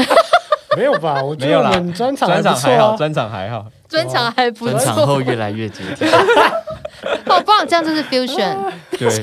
[0.77, 1.23] 没有吧？
[1.23, 2.53] 我觉得我们专场还专。
[2.53, 6.05] 场还好，专场还好，专场还不分场错，后越来越解体，
[7.25, 7.65] 好 棒！
[7.65, 8.71] 这样就是 fusion。
[8.91, 9.09] 对，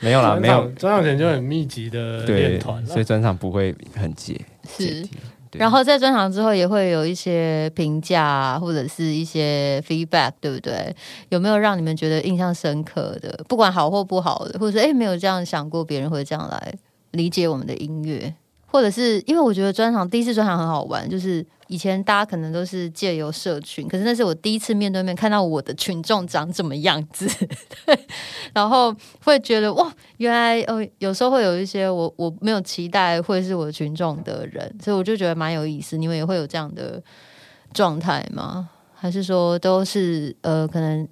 [0.00, 4.38] 没有啦，专没有场专场前就很密集的对练团，所以专场不会很解
[4.76, 5.08] 解是
[5.58, 10.94] 然后在专场之后也会有一些评价或者是一些 feedback，对不对？
[11.30, 13.44] 有没有让你们觉得印象深刻的？
[13.48, 16.74] 不管好或不好的，或者是诶没有这样想过别人会这样来
[17.12, 18.34] 理解我们的音乐，
[18.66, 27.26] 或者是因为我觉得专场第一次专场很好玩，就是以前大家可能都是借由社群，可是那是我第一次面对面看到我的群众长怎么样子，
[27.86, 27.98] 对，
[28.54, 35.96] 然后会觉得哇，原来呃有时候会有一些我我没有期待会是我群众的人，所以我就觉得蛮有意思。
[35.96, 37.02] 你们也会有这样的
[37.72, 38.68] 状态吗？
[38.94, 41.06] 还是说都是呃可能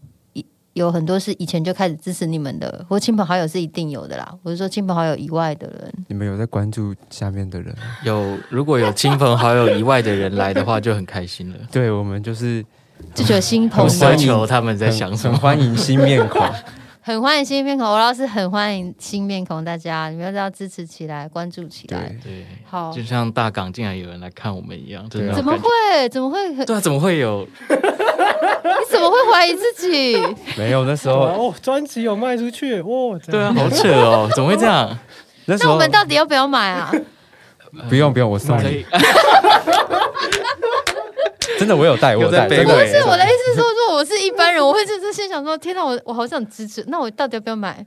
[0.75, 4.33] 有很多是以前就开始支持你们的，或亲朋好友是一定有的啦。
[4.43, 7.75] 我是说亲朋好友以外的人，你们有在关注下面的人？
[8.05, 11.57] 有如果有亲朋好友以外的人来的话，就很开心了。
[11.71, 12.65] 对我们就是
[13.15, 13.89] 就觉得新朋
[14.27, 15.39] 友他们在想什很么。
[15.39, 16.45] 欢迎新面孔。
[17.07, 22.47] 很欢迎新面孔，我老师很欢迎新面孔，大家你们要支持起来，关注起来对。
[22.65, 26.09] 好，就像大港竟然有人来看我们一样，真的怎么会？
[26.09, 26.65] 怎么会？
[26.65, 27.47] 对啊，怎么会有？
[27.69, 27.77] 你
[28.91, 30.17] 怎么会怀疑自己？
[30.57, 34.99] 没有那时候，哦，专辑有卖出去哦，对啊，好扯哦，怎么会这样？
[35.45, 36.91] 那时候那我们到底要不要买啊？
[37.87, 38.83] 不用不用，我送你。
[41.59, 42.45] 真的，我有带，我有带。
[42.45, 47.85] 有在真的卑微是我的意思是说，如果我是一般人，我会就是心想说：天哪，我我好想支持，那我到底要不要买？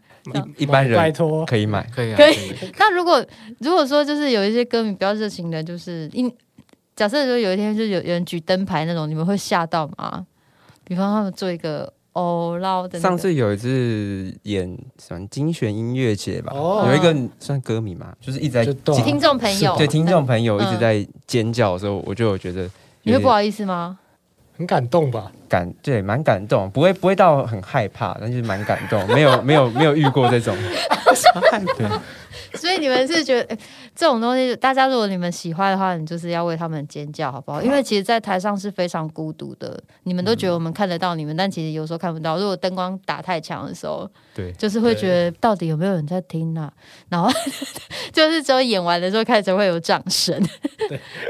[0.58, 1.88] 一一般人拜托，可以买。
[1.94, 2.36] 可以啊，可以。
[2.78, 3.24] 那如果
[3.60, 6.32] 如果说就是有一些歌迷比较热情的，就是因
[6.96, 10.26] 假设说有一天就是有有人举灯牌那种，你们会吓到吗？
[10.84, 16.86] 比方他们做一个哦捞的、上次有一次演什么精选音乐节吧，哦。
[16.88, 20.68] 有一个算歌迷嘛，就是一直在就对啊听众朋友，对听众朋友嗯。
[20.68, 22.70] 一直在尖叫的时候，我就有觉得有
[23.04, 23.98] 你会不好意思吗？
[24.58, 25.32] 很感动吧？
[25.48, 30.56] 感，对，蛮感动，不会不会到很害怕，但就是蛮感动，没有没有没有遇过这种，
[31.78, 31.88] 对，
[32.56, 33.60] 所以你们是觉得、诶
[33.96, 37.62] 这种东西，大家如果你们喜欢的话，你就是要为他们尖叫，好不好？
[37.62, 39.82] 因为其实，在台上是非常孤独的。
[40.04, 42.38] 你们都觉得我们看得到你们，但其实有时候看不到。
[42.38, 46.72] 如果灯光打太强的时候，对就是会觉得到底有没有人在听啊？
[47.10, 47.30] 然后
[48.14, 50.40] 就是只有演完的时候开始会有掌声。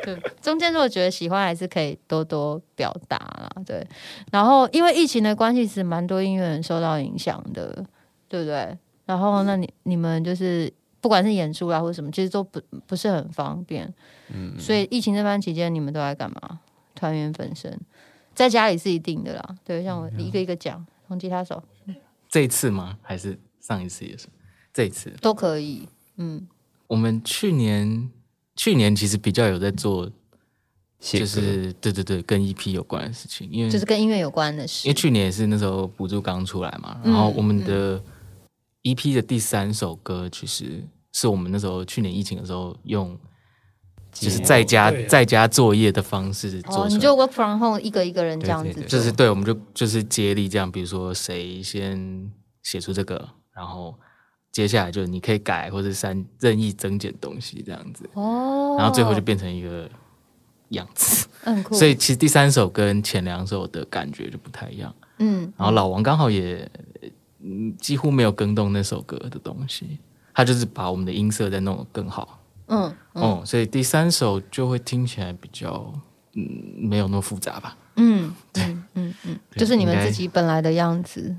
[0.04, 3.50] 对， 中间如果觉得喜欢，还是可以多多表达啦。
[3.66, 3.86] 对，
[4.32, 7.86] 然后因为疫情的关系，其实蛮多音乐人受到影响的，
[8.28, 8.78] 对不对？
[9.06, 10.72] 然后那你你们就是
[11.08, 13.94] 不管是演出啊或者什么，其实都不不是很方便。
[14.28, 16.60] 嗯，所以疫情这段期间，你们都在干嘛？
[16.94, 17.80] 团员本身
[18.36, 19.56] 在家里是一定的啦。
[19.64, 21.64] 对，像我一个一个讲，从吉他手
[22.28, 22.98] 这一次吗？
[23.02, 24.28] 还是上一次也是？
[24.74, 25.88] 这一次，都可以。
[26.18, 26.46] 嗯，
[26.88, 28.12] 我们去年
[28.58, 30.12] 去年其实比较有在做，
[31.00, 34.94] 写就是对对对，跟 EP 有关的事情，因为就是跟音乐有关的事因为。
[34.94, 38.04] 去年也是那时候补助刚出来嘛，嗯然后我们的
[38.84, 40.84] EP 的第三首歌，其实
[41.18, 43.18] 是我们那时候去年疫情的时候用，
[44.12, 53.96] 就是在家在家作业的方式做出哦，你就 work from home 一个一个人这样子对对对做，就是对，我们就就是接力这样，比如说谁先写出这个，然后
[54.52, 59.90] 接下来就你可以改或者删任意增减东西这样子，哦，然后最后就变成一个
[60.70, 61.28] 样子。
[61.42, 61.74] 很酷。
[61.74, 64.94] 所以其实第三首跟前两首的感觉就不太一样。
[65.18, 66.70] 嗯，然后老王刚好也
[67.42, 69.98] 嗯几乎没有更动那首歌的东西，
[70.38, 72.40] 他就是把我们的音色再弄得更好。
[72.68, 75.92] 嗯嗯哦、所以第三首就会听起来比较
[76.34, 77.76] 嗯没有那么复杂吧。
[77.96, 81.36] 嗯嗯嗯嗯，就是你们自己本来的样子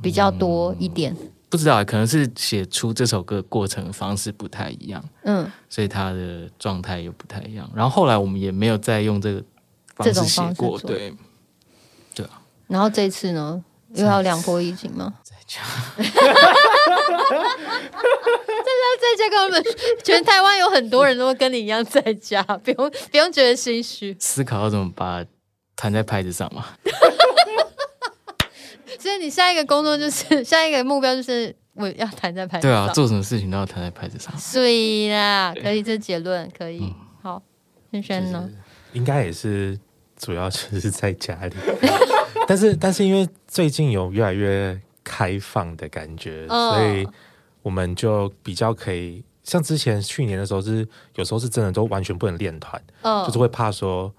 [0.00, 1.14] 比较多一点。
[1.50, 7.70] 不知道，可能是写出这首歌过程方式不太一样，嗯，所以他的状态又不太一样。
[7.74, 9.44] 然后后来我们也没有再用这个
[9.94, 10.96] 方这种式写过，方式做
[12.16, 12.26] 对，
[12.66, 13.62] 然后这次呢，
[13.92, 15.12] 又要两波疫情吗？
[15.98, 16.04] 在
[18.72, 19.62] 家在家跟我们
[20.02, 24.16] 全台湾有很多人都跟你一样在家，不用不用觉得心虚。
[24.18, 25.30] 思考要怎么把它
[25.76, 26.66] 弹在拍子上嘛。
[28.98, 32.94] 所以你下一个工作就是下一个目标就是我要弹在牌子上对啊，上。
[32.94, 34.32] 做什么事情都要弹在拍子上。
[34.38, 36.78] 所以啦，可以这结论可以。
[36.82, 37.42] 嗯好，
[37.90, 38.48] 轩轩呢？
[38.92, 39.78] 应该也是
[40.16, 41.54] 主要就是在家里，
[42.46, 46.70] 但是但是因为最近有越来越开放的感觉，嗯。
[46.70, 47.08] 所以
[47.62, 53.24] 我们就比较可以像之前去年的时候是有时候是真的都完全不能练团，嗯。
[53.26, 54.12] 就是会怕说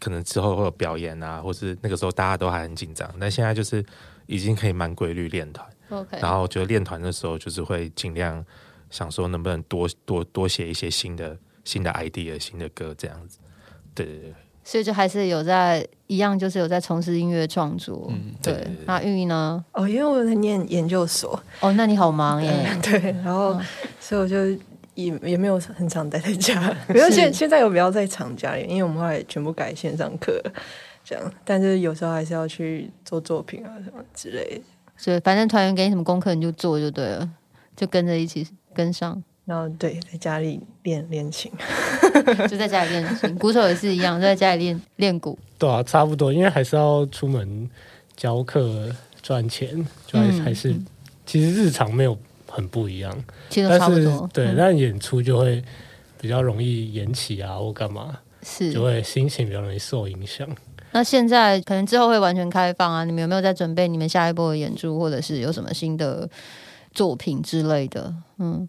[0.00, 3.84] 可能之后会有表演啊，或是那个时候大家都还很紧张，但现在就是
[4.26, 8.44] 已经可以蛮规律练团，OK，然后我觉得练团的时候就是会尽量
[8.90, 13.38] 想说能不能多多多写一些新的新的 idea 新的歌这样子，
[13.94, 14.34] 对对对。
[14.68, 18.10] 所以就还是有在一样，就是有在从事音乐创作。
[18.42, 19.64] 对对那玉呢？
[19.70, 22.76] 哦，因为我在念研究所，哦，那你好忙耶。
[22.82, 23.60] 对，然后嗯
[24.00, 24.44] 所以我就
[24.94, 30.42] 也也没有很常待在家， 没有现现在有比较在厂家里，因为我们后来全部改线上课，
[31.04, 34.62] 这样，但是有时候还是要去做作品啊什么之类的。
[34.96, 37.30] 所以反正团员给你什么功课你就做就对了，
[37.76, 38.44] 就跟着一起
[38.74, 41.50] 跟上，然后对，在家里练练琴，
[42.48, 43.34] 就在家里练琴。
[43.36, 45.38] 鼓手也是一样，就在家里练练鼓。
[45.56, 47.70] 对啊，差不多，因为还是要出门
[48.16, 48.92] 教课
[49.22, 49.68] 赚钱，
[50.04, 50.74] 就还、嗯还是
[51.24, 52.18] 其实日常没有
[52.48, 53.16] 很不一样，
[53.48, 54.28] 其实都但是差不多。
[54.32, 55.62] 对，嗯但演出就会
[56.20, 60.48] 比较容易延期啊，或干嘛，是就会心情比较容易受影响。
[60.92, 66.28] 那现在可能之后会完全开放啊，你们有没有在准备你们下一波的演出，或者是有什么新的
[66.92, 68.14] 作品之类的？
[68.38, 68.66] 嗯，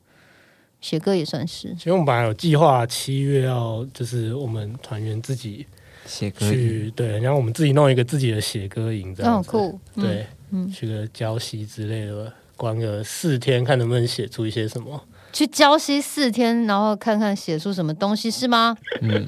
[0.82, 1.74] 写歌也算是。
[1.76, 5.66] 其实我们本来有计划七月要就是我们团员自己
[6.06, 15.04] 写歌去对，然后我们自己弄一个自己的写歌营这那样子，酷，嗯，对，嗯去个礁溪之类的，关个四天，看能不能写出一些什么。
[15.34, 18.76] 去礁溪四天，然后看看写出什么东西是吗？
[19.02, 19.28] 嗯，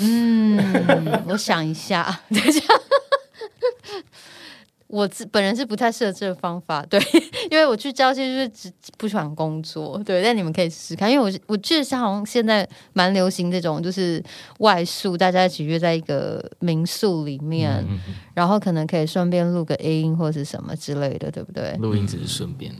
[0.00, 2.60] 嗯，我想一下，等一下。
[4.94, 7.00] 我自本人是不太适合这个方法，对，
[7.50, 14.22] 因为我去交接就是只不喜欢工作，对，但你们可以试试看，因为我我记得像好像现在蛮流行这种，就是
[14.60, 18.14] 外宿，大家一起约在一个民宿里面，嗯嗯。
[18.34, 21.74] 然后可能可以顺便录个音或是什么之类的，对不对？
[21.80, 22.72] 录音只是顺便，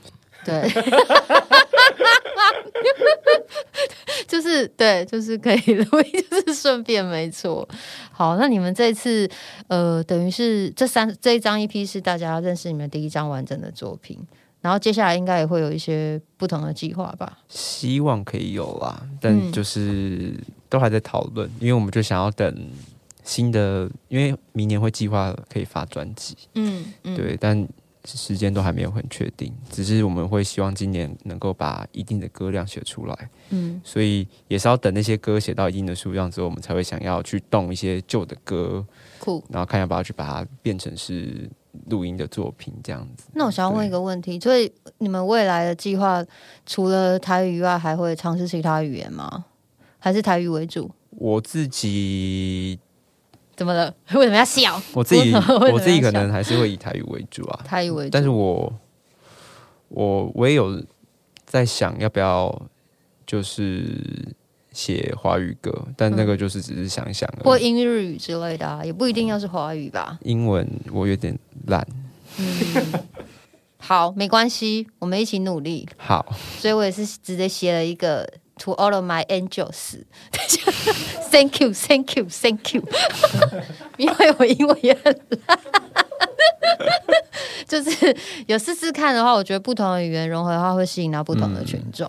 [0.44, 0.62] 对，
[4.26, 7.66] 就是对，就是可以录音，就是顺便没错。
[8.10, 9.28] 好，那你们这次
[9.68, 14.18] 呃，等于是这三这一张 EP 是大家认识你们第一张完整的作品，
[14.60, 17.38] 然后接下来应该也会有一些不同的计划吧？
[17.48, 20.34] 希望可以有啦，嗯但就是
[20.68, 22.70] 都还在讨论，因为我们就想要等
[23.24, 27.66] 新的，因为明年会计划可以发专辑，嗯嗯，对，但
[28.04, 38.84] 时间都还没有很确定，只是我们会希望今年能够把一定的歌量写出来，嗯所以也是要等那些歌写到一定的数量之后，我们才会想要去动一些旧的歌，
[39.18, 39.42] 酷。
[39.48, 41.50] 然后看要不要去把它变成是
[41.88, 43.24] 录音的作品这样子。
[43.32, 46.24] 那我想要问一个问题，所以你们未来的计划
[46.66, 49.46] 除了台语以外，还会尝试其他语言吗？
[49.98, 50.90] 还是台语为主？
[51.16, 52.78] 我自己，
[53.56, 53.94] 怎么了？
[54.14, 54.80] 为什么要笑？
[54.92, 55.32] 我自己
[55.72, 57.60] 我自己可能还是会以台语为主啊。
[57.64, 58.72] 台语为主，但是我
[59.88, 60.82] 我我也有
[61.44, 62.62] 在想要不要
[63.26, 64.34] 就是
[64.72, 67.44] 写华语歌，但那个就是只是想一想而已。
[67.44, 70.18] 或英日语之类的啊，也不一定要是华语吧。
[70.22, 71.86] 英文我有点烂。
[72.38, 72.46] 嗯，
[73.78, 75.88] 好，没关系，我们一起努力。
[75.96, 78.28] 好，所以我也是直接写了一个
[78.60, 82.84] To all of my angels，Thank you, Thank you, Thank you，
[83.98, 85.58] 因为我英文也很烂。
[87.66, 92.08] 就是有试试看的话，我觉得不同的语言融合的话，会吸引到不同的群众。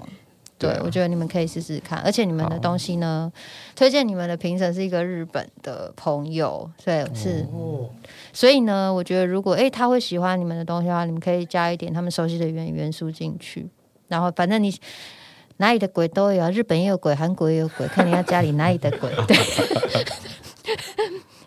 [0.60, 3.32] 对，对啊我觉得你们可以试试看，而且你们的东西呢，
[3.76, 7.90] 推荐你们的评审是一个日本的朋友，所以是，哦，
[8.32, 13.68] 所以呢，我觉得如果诶他会喜欢你们的东西的话，你们可以加一点他们熟悉的元元素进去，
[14.08, 14.72] 然后反正你
[15.58, 19.36] 哪里的鬼都有啊，日本也有鬼，韩国也有鬼，看你要家里哪里的鬼， 对。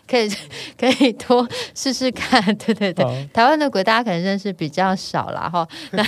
[0.07, 0.27] 可以
[0.75, 6.03] 可以多试试看，对对对，好台湾的鬼大家可能认识比较少啦哈， 那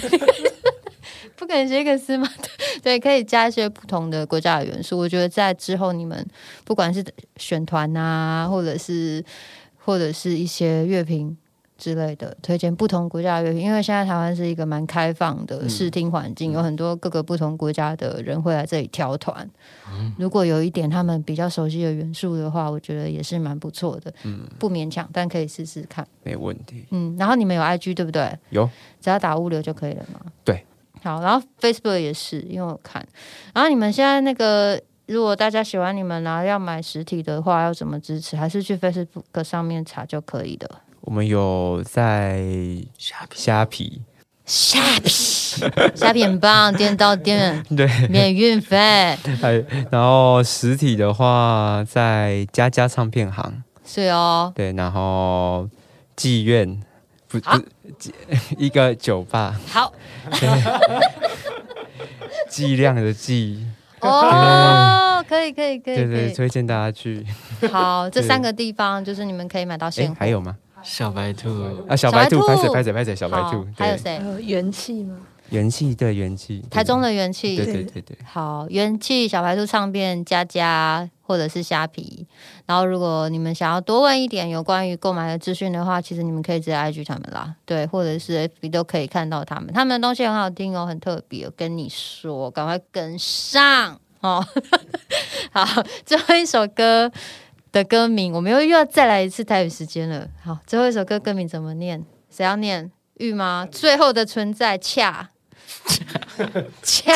[1.36, 2.28] 不可能写个诗吗？
[2.82, 4.98] 对，可以加一些不同的国家的元素。
[4.98, 6.26] 我觉得在之后你们
[6.66, 7.06] 不管是
[7.38, 9.24] 选团啊，或者是
[9.78, 11.38] 或者是一些乐评
[11.82, 19.50] 之类的，推荐不同国家的乐评，因为现在台湾是一个蛮开放的视听环境，有很多各个不同国家的人会来这里挑团。
[20.16, 24.14] 如果有一点他们比较熟悉的元素的话，我觉得也是蛮不错的。
[24.26, 26.08] 嗯，不勉强，但可以试试看。
[26.22, 26.86] 没问题。
[26.92, 28.38] 嗯，然后你们有 IG 对不对？
[28.52, 28.70] 有，
[29.02, 30.22] 只要打物流就可以了嘛。
[30.44, 30.64] 对。
[31.02, 33.04] 好，然后 Facebook 也是，因为我看。
[33.56, 38.38] 然后你们现在那个，如果大家喜欢你们，然后要买实体的话，要怎么支持？
[38.38, 40.70] 还是去 Facebook 上面查就可以的。
[41.02, 42.44] 我们有在
[42.98, 43.38] 虾皮。
[43.38, 44.02] 虾皮，
[44.46, 45.10] 虾皮，
[45.96, 47.64] 虾皮很棒，店到店。
[47.76, 49.18] 对，免运费。
[49.40, 55.70] 还然后实体的话在佳佳唱片行，是哦，对，然后
[56.18, 56.82] 妓院
[57.30, 57.64] 不不
[58.58, 59.94] 一个酒吧，好。
[62.50, 63.66] 剂量的剂，
[64.02, 67.26] 哦，可以可以可以对对，推荐大家去。
[67.72, 70.16] 好，这三个地方就是你们可以买到哎现，货。
[70.20, 70.58] 还有吗？
[70.84, 71.50] 小白兔，
[71.88, 75.18] 啊，小小白白兔，拍谁拍谁拍谁，小白兔，还有谁元气吗？
[75.50, 77.58] 元气对元气，台中的元气。
[77.58, 82.26] 对对对对，好，元气小白兔唱片佳佳或者是虾皮。
[82.66, 89.74] 然后，如果你们想要多问一点有关于购买的资讯的话，其实你们可以直接 IG 他们啦，对，或者是 FB 都可以看到他们。
[89.74, 91.46] 他们的东西很好听哦，很特别。
[91.46, 94.42] 我跟你说，赶快跟上哦。
[95.52, 97.12] 好，最后一首歌
[97.72, 100.28] 的歌名，我们又又要再来一次台语时间了。
[100.44, 102.06] 好，最后一首歌歌名怎么念？
[102.30, 102.92] 谁要念？
[103.16, 103.68] 玉吗？
[103.72, 105.30] 最后的存在，恰
[106.82, 107.14] 恰，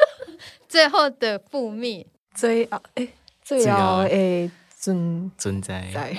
[0.68, 2.06] 最后的覆灭。
[2.34, 3.08] 最后诶，
[3.42, 6.14] 最后诶存存在在，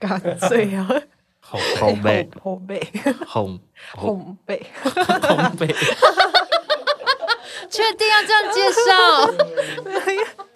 [0.00, 0.18] 甲
[0.48, 0.94] 最后
[1.40, 2.86] 后后背后背
[3.26, 3.58] 红
[3.96, 5.66] 后背，红背，
[7.70, 8.92] 确定要这样介绍？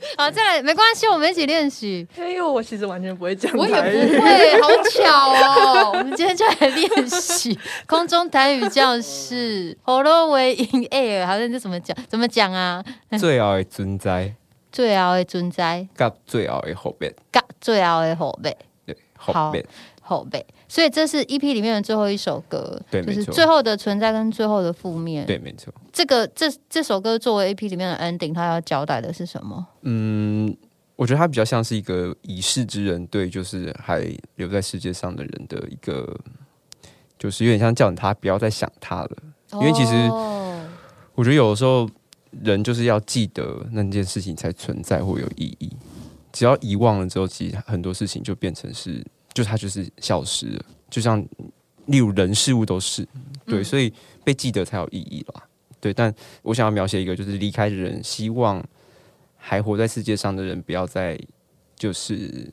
[0.16, 2.06] 好，再来，没关系，我们一起练习。
[2.18, 5.90] 哎呦我其实完全不会讲我也不会，好 巧哦！
[5.94, 9.76] 我们今天就来练习 空中台语教室。
[9.82, 11.96] Hello, we in air，好像这怎么讲？
[12.08, 12.82] 怎么讲啊？
[13.18, 14.34] 最后的存在，
[14.72, 19.64] 最后的存在，甲最后的后边，甲最后的后辈，对，后边，
[20.00, 20.46] 后辈。
[20.70, 25.26] 所以这是 EP 里面的最后一首歌，就是对没错最后的存在跟最后的负面。
[25.26, 25.74] 对，没错。
[25.92, 29.66] 这个这这首歌作为 EP 里面的 ending，它要交代的是什么？
[29.82, 30.56] 嗯，
[30.94, 34.06] 我觉得它比较像是一个已逝之人对就是还
[34.36, 36.16] 留在世界上的人的一个，
[37.18, 39.10] 就是有点像叫他不要再想他了。
[39.54, 40.64] 因为其实哦
[41.16, 41.90] 我觉得有的时候
[42.42, 45.68] 人就是要记得那件事情才存在或有意义，
[46.30, 50.64] 只要遗忘了之后，其实很多事情就变成是，就它就是消失了。
[50.88, 51.24] 就像
[51.86, 53.06] 例如人事物都是
[53.46, 53.92] 对，所以
[54.24, 55.42] 被记得才有意义啦。
[55.80, 58.62] 对，但我想要描写一个就是离开的人，希望
[59.36, 61.18] 还活在世界上的人不要再
[61.74, 62.52] 就是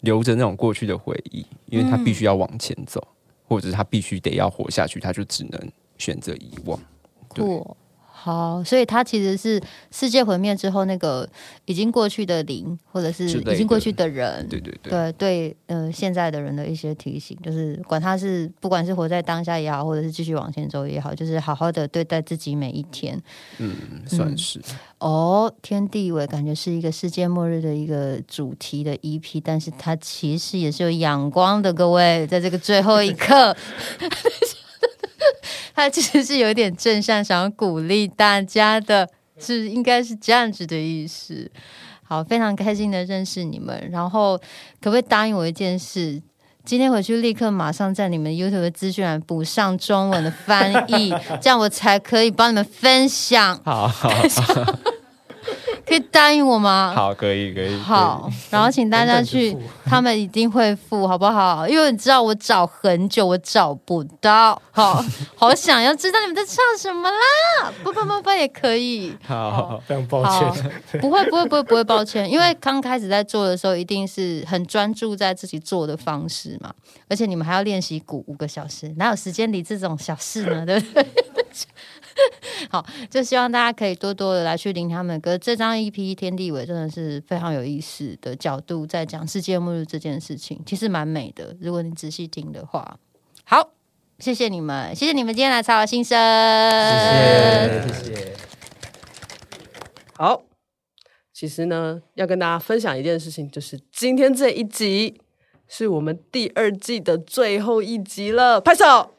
[0.00, 3.06] 留着那种过去的回忆，因为他必须要往前走，
[3.46, 6.78] 或者是他必须得要活下去，他就只能选择遗忘。
[7.34, 7.76] 对酷。
[8.24, 9.60] 好，所以它其实是
[9.90, 11.28] 世界毁灭之后那个
[11.64, 23.20] 已经过去的灵，或者是已经过去的人，对对对，对对，呃，现在的人的一些提醒，就是管他是不管是活在当下也好，或者是继续往前走也好，就是好好的对待自己每一天。
[23.58, 23.74] 嗯，
[24.06, 24.60] 算是。
[25.00, 33.56] 哦，天地伟感觉是一个世界末日的一个主题的 EP，但是它其实也是有阳光的，各位，在这个最后一刻。
[35.74, 39.08] 它其实是有一点正向，想要鼓励大家的，
[39.38, 41.50] 是应该是这样子的意思。
[42.02, 44.36] 好，非常开心的认识你们，然后
[44.80, 46.22] 可不可以答应我一件事？
[46.64, 51.12] 今天回去立刻马上在你们 YouTube 的资讯栏补上中文的翻译，
[51.42, 53.60] 这样我才可以帮你们分享。
[53.64, 54.08] 好好
[55.86, 56.92] 可以答应我吗？
[56.94, 57.76] 好，可以可以。
[57.78, 61.66] 好，然后请大家去他们一定会付，好不好？
[61.68, 65.04] 因为你知道我找很久，我找不到，好，
[65.36, 67.72] 好想要知道你们在唱什么啦！
[67.82, 76.72] 不不不不也可以，好好，非常抱歉，，不会不会不会不会抱歉，因为刚开始在做的时候，一定是很专注在自己做的方式嘛，
[77.08, 80.64] 而且你们还要练习鼓五个小时，哪有时间理这种小事呢？
[80.64, 81.06] 对不对？
[82.70, 85.36] 好，就希望大家可以多多的来去聆听他们的歌。
[85.36, 91.56] 这张 EP《天地伟》真的是非常有意思的角度，在讲世界末日这件事情，其实蛮美的。
[91.60, 92.98] 如果你仔细听的话，
[93.44, 93.70] 好，
[94.18, 98.36] 谢谢你们，谢谢你们今天来查我心声，谢谢谢谢。
[100.14, 100.42] 好，
[101.32, 105.20] 其实呢，要跟大家分享一件事情，就是今天这一集
[105.66, 109.14] 是我们第二季的最后一集了，拍手。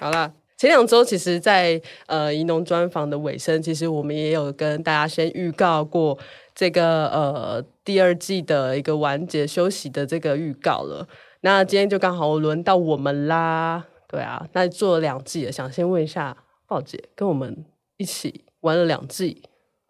[0.00, 6.16] 好啦，前两周其实在，呃宜农专访的尾声，其实我们也有跟大家先预告过
[6.54, 11.08] 这个呃第二季的一个完结休息的这个预告了。
[11.40, 16.36] 那今天就刚好轮到我们啦，对啊，那做了两季了，想先问一下
[16.68, 17.64] 鲍姐，跟我们
[17.96, 19.42] 一起玩了两季，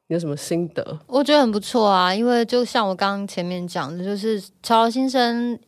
[0.09, 1.01] 你有什么心得？
[1.07, 5.59] 我觉得很不错啊，因为就像我刚刚前面讲的，就是潮流新生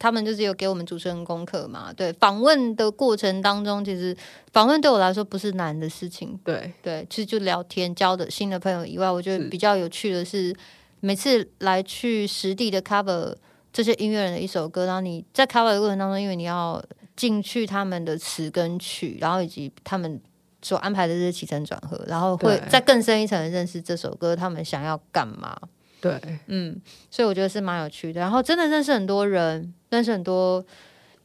[0.00, 1.92] 他们就是有给我们主持人功课嘛。
[1.92, 4.16] 对，访问的过程当中，其实
[4.50, 6.36] 访问对我来说不是难的事情。
[6.42, 10.56] 对，对，其实就聊天交的新的朋友以外，我觉得比较有趣的是，
[11.00, 13.34] 每次来去实地的 cover
[13.72, 16.82] 这些音乐人的一首歌，然后你在 cover 的过程当中，因为你要
[17.14, 20.18] 进去他们的词跟曲，然后以及他们
[20.62, 25.60] 所安排的这些起承转合，然后会对再更深一层的认识这首歌，他们想要干嘛。
[26.00, 26.80] 对，嗯，
[27.10, 28.20] 所以我觉得是蛮有趣的。
[28.20, 30.64] 然后真的认识很多人，认识很多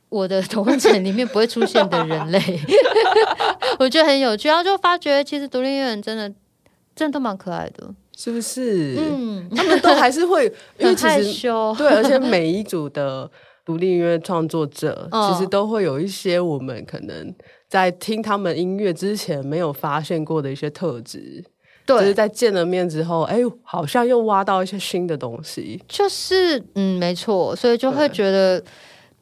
[0.10, 2.40] 我的同温层里面不会出现的人类，
[3.80, 4.48] 我觉得很有趣。
[4.48, 6.30] 然后就发觉，其实独立音乐人真的
[6.96, 8.96] 真的都蛮可爱的，是不是？
[8.98, 10.46] 嗯，他们都还是会，
[10.78, 13.30] 因为害其实羞， 对，而且每一组的
[13.66, 17.34] 独立音乐创作者，嗯其实都会有一些我们可能
[17.68, 21.44] 在听他们音乐之前没有发现过的一些特质，
[21.86, 25.82] 就是，在见了面之后，哎，好像又挖到一些新的东西。
[25.88, 28.64] 就是嗯，没错，所以就会对觉得。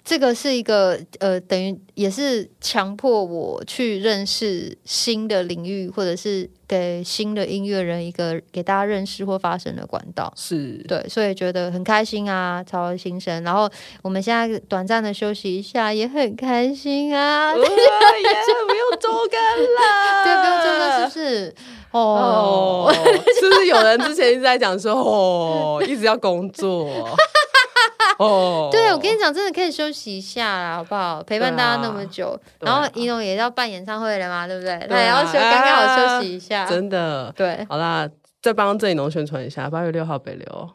[0.06, 10.34] 这个是一个呃，等于也是强迫我去认识新的领域，或者是给新的音乐人一个给大家认识或发声的管道。
[10.36, 13.42] 是，对，所以觉得很开心啊，超有新生。
[13.46, 13.70] 然后
[14.02, 17.56] 我们现在短暂的休息一下，也很开心啊。
[17.56, 21.56] 耶， 不用周更了，对不用周更是不是？
[21.94, 22.94] 哦哦，，
[23.40, 26.88] 是不是有人之前一直在讲说，哦，一直要工作？
[28.20, 31.22] 哦，对，我跟你讲，真的可以休息一下啦，好不好？
[31.24, 34.78] 陪伴大家那么久，啊然后一农也要办演唱会了嘛，对不对？
[34.78, 36.66] 对啊那也要休，刚刚好休息一下。
[36.66, 37.34] 真的。
[37.36, 38.08] 对，好啦，
[38.42, 40.70] 再帮郑怡农宣传一下，八月六号北流，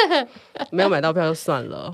[0.70, 1.92] 没有买到票就算了。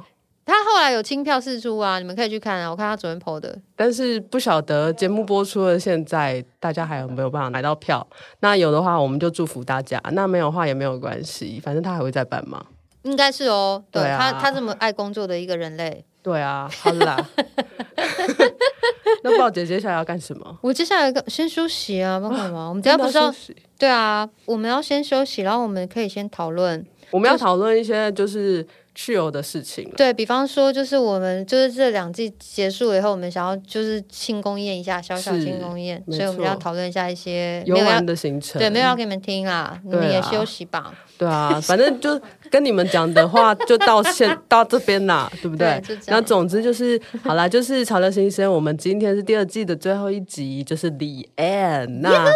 [0.50, 2.68] 他后来有清票试出啊，你们可以去看啊。
[2.68, 8.04] 我看他昨天 PO 的，但是不晓得节目播出了，现在大家还有没有办法买到票？
[8.40, 12.66] 那有的话，我们就祝福大家；那没有的话也没有关系，反正他还会再办嘛。
[13.02, 13.82] 应该是哦。
[13.90, 16.04] 对对啊他，他这么爱工作的一个人类。
[16.22, 17.16] 对啊，好啦。
[19.22, 20.58] 那豹姐接下来要干什么？
[20.62, 22.68] 我接下来个先休息啊，帮干嘛？
[22.68, 23.34] 我们等一下不是要
[23.78, 26.84] 对啊，我们要先休息，然后我们可以先讨论。
[27.10, 28.64] 我们要讨论一些就是
[28.94, 29.94] 去游的事情了。
[29.96, 40.92] 对比方说，就是我们就是这两季结束了以后，我们想要就是庆功宴一下，小小庆功宴，所以我们要讨论一下一些游玩的行程，对没有要给你们听啦，你们也休息吧。
[41.16, 42.18] 对啊，反正就
[42.50, 45.82] 跟你们讲的话，就到现到这边啦，对不对？
[46.06, 52.00] 那总之就是好啦，就是《潮流新生》，我们今天是第二季的最后一集，就是 The End。
[52.00, 52.26] 那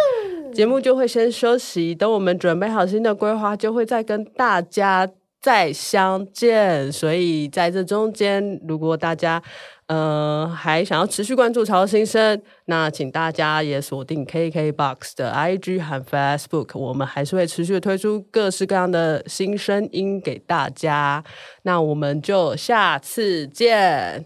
[0.53, 5.09] 节目就会先休息，等我们准备好新的规划，就会再跟大家
[5.45, 6.91] 再相见。
[6.91, 9.39] 所以在这中间，如果大家
[9.85, 12.35] 呃还想要持续关注《潮新生》，
[12.65, 21.23] 那请大家也锁定 KKBOX 的 IG 和 Facebook，我们还是会持续推出各式各样的新声音给大家。
[21.61, 24.25] 那我们就下次见，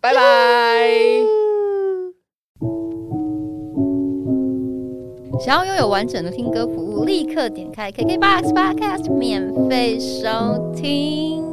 [0.00, 1.47] 拜拜。
[5.40, 11.44] 想要拥有完整的听歌服务，立刻点开 KKBOX Podcast 免费收听。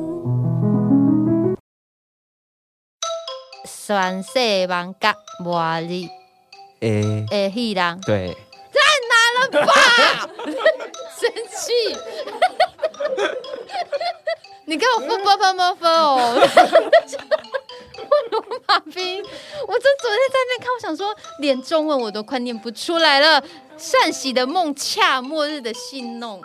[3.63, 6.09] 酸细芒甲茉莉
[6.79, 8.35] 诶，诶戏人，对，
[11.19, 11.71] 生气！
[14.65, 16.35] 你给我付啵啵啵啵哦！
[18.31, 23.43] 罗马兵，我这昨天在那看，我想说连中文我都快念不出来了。
[23.77, 26.41] 善喜的梦恰末日的戏弄。